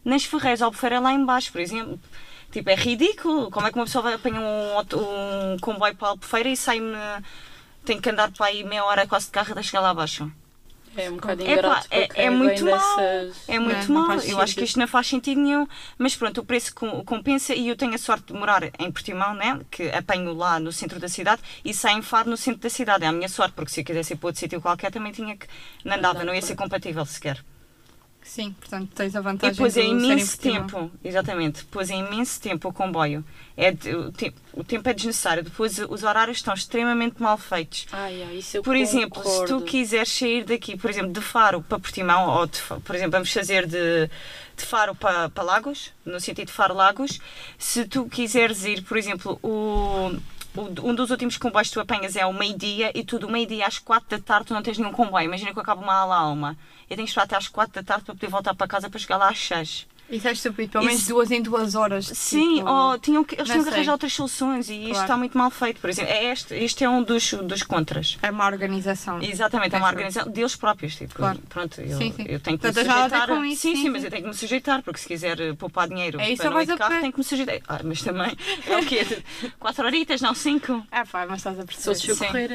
Nas 0.03 0.23
Ferreiras, 0.23 0.61
a 0.61 0.65
Albufeira 0.65 0.95
é 0.95 0.99
lá 0.99 1.13
embaixo, 1.13 1.51
por 1.51 1.59
exemplo. 1.59 1.99
Tipo, 2.51 2.69
é 2.69 2.75
ridículo. 2.75 3.51
Como 3.51 3.67
é 3.67 3.71
que 3.71 3.77
uma 3.77 3.85
pessoa 3.85 4.03
vai 4.03 4.13
apanhar 4.13 4.41
um, 4.41 5.53
um 5.53 5.57
comboio 5.59 5.95
para 5.95 6.07
a 6.07 6.11
Albufeira 6.11 6.49
e 6.49 6.55
sai-me. 6.55 6.95
Tem 7.83 7.99
que 7.99 8.09
andar 8.09 8.31
para 8.31 8.47
aí 8.47 8.63
meia 8.63 8.83
hora 8.85 9.07
quase 9.07 9.27
de 9.27 9.31
carro 9.31 9.51
até 9.51 9.61
chegar 9.61 9.81
lá 9.81 9.89
abaixo. 9.89 10.31
É 10.95 11.09
um 11.09 11.15
bocado 11.15 11.43
É 11.45 11.61
pá, 11.61 11.83
é- 11.91 12.09
é 12.25 12.29
muito 12.29 12.65
mau. 12.65 12.97
dessas... 12.97 13.49
É 13.49 13.59
muito 13.59 13.91
não 13.91 14.07
mal. 14.07 14.17
Eu 14.17 14.17
acho 14.17 14.27
que 14.27 14.61
sentido. 14.61 14.63
isto 14.63 14.79
não 14.79 14.87
faz 14.87 15.07
sentido 15.07 15.41
nenhum. 15.41 15.67
Mas 15.97 16.15
pronto, 16.15 16.41
o 16.41 16.45
preço 16.45 16.73
com- 16.73 17.03
compensa 17.03 17.53
e 17.53 17.67
eu 17.69 17.75
tenho 17.75 17.93
a 17.93 17.97
sorte 17.97 18.27
de 18.27 18.33
morar 18.33 18.63
em 18.79 18.91
Portimão, 18.91 19.33
né? 19.33 19.59
Que 19.69 19.89
apanho 19.89 20.33
lá 20.33 20.59
no 20.59 20.71
centro 20.71 20.99
da 20.99 21.07
cidade 21.09 21.41
e 21.63 21.73
saio 21.73 21.97
em 21.99 22.01
Faro 22.01 22.29
no 22.29 22.37
centro 22.37 22.61
da 22.61 22.69
cidade. 22.69 23.03
É 23.03 23.07
a 23.07 23.11
minha 23.11 23.29
sorte, 23.29 23.53
porque 23.53 23.71
se 23.71 23.81
eu 23.81 23.85
quisesse 23.85 24.13
ir 24.13 24.17
para 24.17 24.27
outro 24.27 24.39
sítio 24.39 24.61
qualquer 24.61 24.91
também 24.91 25.11
tinha 25.11 25.35
que. 25.37 25.45
Não 25.85 25.99
dava, 25.99 26.23
não 26.23 26.33
ia 26.33 26.41
ser 26.41 26.55
compatível 26.55 27.05
sequer. 27.05 27.43
Sim, 28.27 28.51
portanto 28.59 28.91
tens 28.93 29.15
a 29.15 29.19
E 29.19 29.23
vantagem 29.23 29.53
depois 29.55 29.77
é 29.77 29.81
de 29.81 29.87
em 29.87 29.91
imenso 29.91 30.37
tempo, 30.39 30.91
exatamente, 31.03 31.63
depois 31.63 31.89
é 31.89 31.95
imenso 31.95 32.39
tempo 32.41 32.67
o 32.69 32.73
comboio. 32.73 33.23
É 33.55 33.71
de- 33.71 33.95
o, 33.95 34.11
tempo, 34.11 34.37
o 34.53 34.63
tempo 34.63 34.87
é 34.89 34.93
desnecessário, 34.93 35.43
depois 35.43 35.79
os 35.79 36.03
horários 36.03 36.37
estão 36.37 36.53
extremamente 36.53 37.21
mal 37.21 37.37
feitos. 37.37 37.87
Ai, 37.91 38.21
ai, 38.23 38.35
isso 38.35 38.57
eu 38.57 38.61
Por 38.63 38.75
exemplo, 38.75 39.23
se 39.23 39.29
tu 39.29 39.39
concordo. 39.39 39.61
quiseres 39.65 40.09
sair 40.11 40.43
daqui, 40.43 40.77
por 40.77 40.89
exemplo, 40.89 41.11
de 41.13 41.21
Faro 41.21 41.61
para 41.61 41.79
Portimão, 41.79 42.29
ou 42.37 42.45
de 42.45 42.61
por 42.83 42.95
exemplo, 42.95 43.13
vamos 43.13 43.31
fazer 43.31 43.65
de, 43.65 44.07
de 44.57 44.63
Faro 44.65 44.93
para, 44.93 45.29
para 45.29 45.43
Lagos, 45.43 45.91
no 46.05 46.19
sentido 46.19 46.47
de 46.47 46.53
Faro-Lagos, 46.53 47.19
se 47.57 47.85
tu 47.85 48.05
quiseres 48.07 48.63
ir, 48.65 48.83
por 48.83 48.97
exemplo, 48.97 49.39
o- 49.41 50.15
um 50.61 50.95
dos 50.95 51.11
últimos 51.11 51.37
comboios 51.37 51.67
que 51.67 51.73
tu 51.75 51.79
apanhas 51.79 52.15
é 52.15 52.21
ao 52.21 52.33
meio-dia 52.33 52.91
e 52.95 53.03
tu 53.03 53.19
do 53.19 53.29
meio-dia 53.29 53.67
às 53.67 53.77
quatro 53.77 54.09
da 54.09 54.23
tarde 54.23 54.47
tu 54.47 54.53
não 54.53 54.63
tens 54.63 54.77
nenhum 54.77 54.91
comboio. 54.91 55.25
Imagina 55.25 55.51
que 55.51 55.57
eu 55.57 55.61
acabo 55.61 55.83
uma 55.83 55.93
ala 55.93 56.17
a. 56.17 56.55
Eu 56.89 56.95
tenho 56.95 57.05
que 57.05 57.09
esperar 57.09 57.25
até 57.25 57.35
às 57.35 57.47
quatro 57.47 57.73
da 57.73 57.83
tarde 57.83 58.05
para 58.05 58.15
poder 58.15 58.27
voltar 58.27 58.55
para 58.55 58.67
casa 58.67 58.89
para 58.89 58.99
chegar 58.99 59.17
lá 59.17 59.29
às 59.29 59.39
seis. 59.39 59.87
Isso 60.09 60.27
é 60.27 60.31
estúpido, 60.31 60.71
pelo 60.71 60.85
menos 60.85 61.01
Isso- 61.01 61.09
duas 61.09 61.31
em 61.31 61.41
duas 61.41 61.75
horas. 61.75 62.05
Sim, 62.07 62.55
tipo, 62.59 62.69
ou 62.69 62.97
tinham 62.97 63.23
que, 63.23 63.35
eles 63.35 63.47
não 63.47 63.53
tinham 63.55 63.63
que 63.65 63.69
sei. 63.69 63.73
arranjar 63.73 63.91
outras 63.91 64.13
soluções 64.13 64.69
e 64.69 64.73
isto 64.75 64.89
Claro. 64.91 65.03
está 65.03 65.17
muito 65.17 65.37
mal 65.37 65.51
feito. 65.51 65.81
Por 65.81 65.89
exemplo, 65.89 66.11
é 66.13 66.31
este, 66.31 66.53
este 66.55 66.83
é 66.85 66.89
um 66.89 67.03
dos, 67.03 67.33
dos 67.33 67.63
contras. 67.63 68.17
É 68.21 68.31
uma 68.31 68.45
organização. 68.45 69.21
Exatamente, 69.21 69.75
é 69.75 69.77
uma 69.77 69.87
Acho 69.87 69.95
eu. 69.95 69.97
organização 69.99 70.31
deles 70.31 70.55
próprios. 70.55 70.95
Tipo, 70.95 71.13
Claro. 71.15 71.39
Pronto, 71.49 71.81
eu, 71.81 71.97
Sim, 71.97 72.13
sim. 72.13 72.25
eu 72.27 72.39
tenho 72.39 72.57
que 72.57 72.67
me 72.67 72.73
Portanto, 72.73 72.85
já 72.85 72.93
sujeitar. 73.03 73.27
com 73.27 73.43
isso, 73.45 73.61
sim, 73.63 73.75
sim, 73.75 73.81
sim, 73.83 73.89
mas 73.89 73.99
sim. 74.01 74.07
eu 74.07 74.11
tenho 74.11 74.23
que 74.23 74.29
me 74.29 74.35
sujeitar, 74.35 74.81
porque 74.81 74.99
se 74.99 75.07
quiser 75.07 75.39
eh, 75.41 75.53
poupar 75.53 75.87
dinheiro 75.89 76.19
É 76.21 76.29
isso, 76.31 76.37
para 76.41 76.49
não 76.51 76.53
vais 76.57 76.69
ir 76.69 76.71
de 76.71 76.75
a 76.75 76.77
carro, 76.77 76.93
pé. 76.95 76.99
tenho 77.01 77.11
que 77.13 77.19
me 77.19 77.23
sujeitar. 77.25 77.59
Ah, 77.67 77.79
mas 77.83 78.01
também 78.01 78.37
é 78.65 78.77
o 78.77 78.85
quê? 78.85 79.05
Quatro 79.59 79.85
horitas, 79.85 80.21
não 80.21 80.33
cinco? 80.33 80.85
É 80.91 81.03
pá, 81.03 81.25
mas 81.27 81.39
estás 81.39 81.57
a 81.59 81.61
Se 81.63 81.67
perceber. 81.67 81.95
fosse 81.95 82.09
eu 82.09 82.15
Sim. 82.15 82.25
correr. 82.27 82.51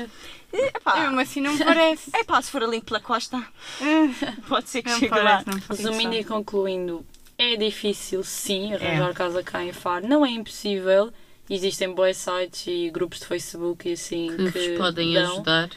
É 0.54 0.66
É, 0.66 0.70
pá, 0.82 1.00
mesmo 1.00 1.20
assim 1.20 1.40
não 1.40 1.52
me 1.54 1.64
parece. 1.64 2.10
é 2.16 2.24
pá, 2.24 2.40
se 2.40 2.50
for 2.50 2.62
ali 2.62 2.80
pela 2.80 3.00
costa, 3.00 3.42
pode 4.48 4.68
ser 4.68 4.82
que 4.82 4.88
não 4.88 4.96
me 4.96 5.00
chegue 5.00 5.14
lá. 5.14 5.22
parece, 5.24 5.46
não 5.48 5.54
me 5.56 5.60
parece. 5.62 5.82
Resumindo 5.88 6.14
e 6.14 6.24
concluindo, 6.24 7.06
é 7.42 7.56
difícil 7.56 8.22
sim 8.24 8.72
arranjar 8.74 9.10
É. 9.10 9.14
casa 9.14 9.42
cá 9.42 9.64
em 9.64 9.72
Faro. 9.72 10.06
Não 10.06 10.24
é 10.24 10.30
impossível. 10.30 11.12
Existem 11.50 11.92
boas 11.92 12.16
sites 12.16 12.66
e 12.66 12.88
grupos 12.90 13.20
de 13.20 13.26
Facebook 13.26 13.88
e 13.88 13.92
assim 13.92 14.28
que, 14.36 14.52
que, 14.52 14.76
podem 14.78 15.12
dão. 15.12 15.32
ajudar. 15.32 15.70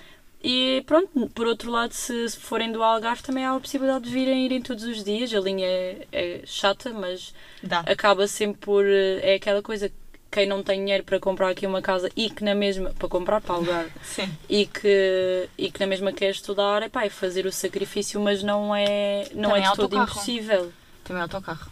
E 0.43 0.83
pronto, 0.85 1.09
por 1.33 1.47
outro 1.47 1.71
lado, 1.71 1.91
se 1.91 2.29
forem 2.37 2.71
do 2.71 2.83
Algarve 2.83 3.23
também 3.23 3.43
há 3.43 3.55
a 3.55 3.59
possibilidade 3.59 4.05
de 4.05 4.11
virem 4.11 4.45
irem 4.45 4.61
todos 4.61 4.83
os 4.83 5.03
dias. 5.03 5.33
A 5.33 5.39
linha 5.39 5.65
é, 5.65 6.07
é 6.11 6.41
chata, 6.45 6.91
mas 6.93 7.33
Dá. 7.63 7.79
acaba 7.79 8.27
sempre 8.27 8.59
por. 8.61 8.85
eh, 8.85 9.19
É 9.23 9.35
aquela 9.35 9.61
coisa. 9.63 9.91
Quem 10.31 10.45
não 10.47 10.61
tem 10.61 10.79
dinheiro 10.81 11.03
para 11.03 11.19
comprar 11.19 11.49
aqui 11.49 11.65
uma 11.65 11.81
casa 11.81 12.11
e 12.15 12.29
que 12.29 12.43
na 12.43 12.53
mesma. 12.53 12.91
para 12.99 13.07
comprar 13.07 13.41
para 13.41 13.55
alugar 13.55 13.87
Sim. 14.03 14.29
e 14.47 14.65
que, 14.67 15.49
e 15.57 15.71
que 15.71 15.79
na 15.79 15.87
mesma 15.87 16.11
quer 16.11 16.29
estudar, 16.29 16.83
é 16.83 16.89
pá, 16.89 17.05
é 17.05 17.09
fazer 17.09 17.45
o 17.45 17.51
sacrifício, 17.51 18.19
mas 18.21 18.43
não 18.43 18.75
é, 18.75 19.27
não 19.33 19.49
Também 19.49 19.65
é 19.65 19.69
de 19.69 19.75
todo 19.75 19.83
autocarro. 19.97 20.11
impossível. 20.11 20.71
Também 21.05 21.21
autocarro. 21.21 21.71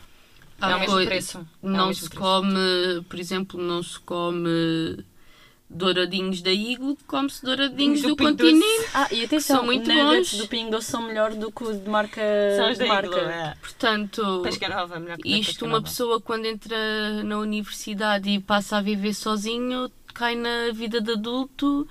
Há 0.62 0.72
é 0.72 0.76
o 0.76 0.80
mesmo 0.80 1.06
preço. 1.06 1.40
é 1.40 1.68
Não 1.68 1.88
mesmo 1.88 2.04
se 2.04 2.10
preço. 2.10 2.22
come, 2.24 3.02
por 3.10 3.20
exemplo, 3.20 3.62
não 3.62 3.84
se 3.84 4.00
come 4.00 5.04
douradinhos 5.70 6.42
da 6.42 6.52
Iglo, 6.52 6.96
come-se 7.08 7.44
douradinhos 7.44 8.02
do, 8.02 8.16
Doce. 8.16 8.24
continente. 8.24 8.90
Ah, 8.94 9.08
e 9.12 9.26
atenção, 9.26 9.58
são 9.58 9.66
muito 9.66 9.92
bons. 9.92 10.34
do 10.38 10.48
Pingo 10.48 10.72
Doce 10.72 10.92
são 10.92 11.02
melhor 11.02 11.34
do 11.34 11.52
que 11.52 11.64
o 11.64 11.74
de 11.74 11.90
marca. 11.90 12.22
São 12.56 12.72
os 12.72 12.78
da 12.78 12.86
marca. 12.86 13.08
Iglo, 13.08 13.30
é. 13.30 13.56
Portanto, 13.60 14.44
melhor 15.02 15.18
que 15.18 15.40
isto 15.40 15.66
uma 15.66 15.82
pessoa 15.82 16.22
quando 16.22 16.46
entra 16.46 17.24
na 17.24 17.40
universidade 17.40 18.30
e 18.30 18.40
passa 18.40 18.78
a 18.78 18.82
viver 18.82 19.14
sozinho, 19.14 19.92
cai 20.14 20.36
na 20.36 20.72
vida 20.72 21.02
de 21.02 21.12
adulto 21.14 21.88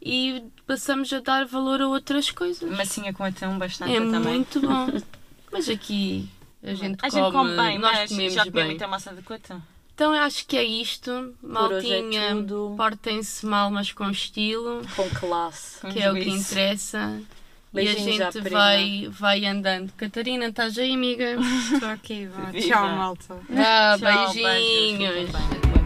e 0.00 0.42
passamos 0.66 1.10
a 1.12 1.20
dar 1.20 1.46
valor 1.46 1.80
a 1.80 1.88
outras 1.88 2.30
coisas. 2.30 2.70
Massinha 2.70 3.14
com 3.14 3.24
atum 3.24 3.58
bastante 3.58 3.94
é 3.94 3.98
também. 3.98 4.20
muito 4.20 4.60
bom. 4.60 4.88
Mas 5.50 5.68
aqui 5.68 6.28
a 6.62 6.74
gente, 6.74 6.98
A 7.04 7.10
come, 7.10 7.22
gente 7.22 7.32
come 7.32 7.56
bem, 7.56 7.78
nós 7.78 7.92
mas 7.98 8.10
comemos 8.10 8.32
já 8.34 8.40
comeu 8.44 8.52
bem. 8.54 8.64
muita 8.66 8.86
massa 8.88 9.12
de 9.14 9.22
cota? 9.22 9.62
Então 9.94 10.14
eu 10.14 10.22
acho 10.22 10.46
que 10.46 10.56
é 10.56 10.64
isto. 10.64 11.10
É 11.10 11.46
Maltinha, 11.46 12.34
tudo. 12.36 12.74
portem-se 12.76 13.44
mal, 13.46 13.70
mas 13.70 13.92
com 13.92 14.10
estilo, 14.10 14.82
Com 14.96 15.08
classe. 15.10 15.80
Com 15.80 15.92
que 15.92 16.00
é 16.00 16.10
o 16.10 16.14
que 16.14 16.28
interessa. 16.30 17.20
Beijinhos 17.72 18.18
e 18.18 18.22
a 18.22 18.30
gente 18.30 18.50
vai, 18.50 19.08
vai 19.10 19.44
andando. 19.46 19.92
Catarina, 19.96 20.46
estás 20.46 20.76
aí, 20.76 20.92
amiga? 20.94 21.36
Estou 21.72 21.88
aqui, 21.88 22.26
vá. 22.26 22.52
Tchau, 22.52 22.88
malta. 22.96 23.34
Vá, 23.48 23.98
Tchau, 23.98 24.34
beijinhos. 24.34 25.30
bem. 25.30 25.81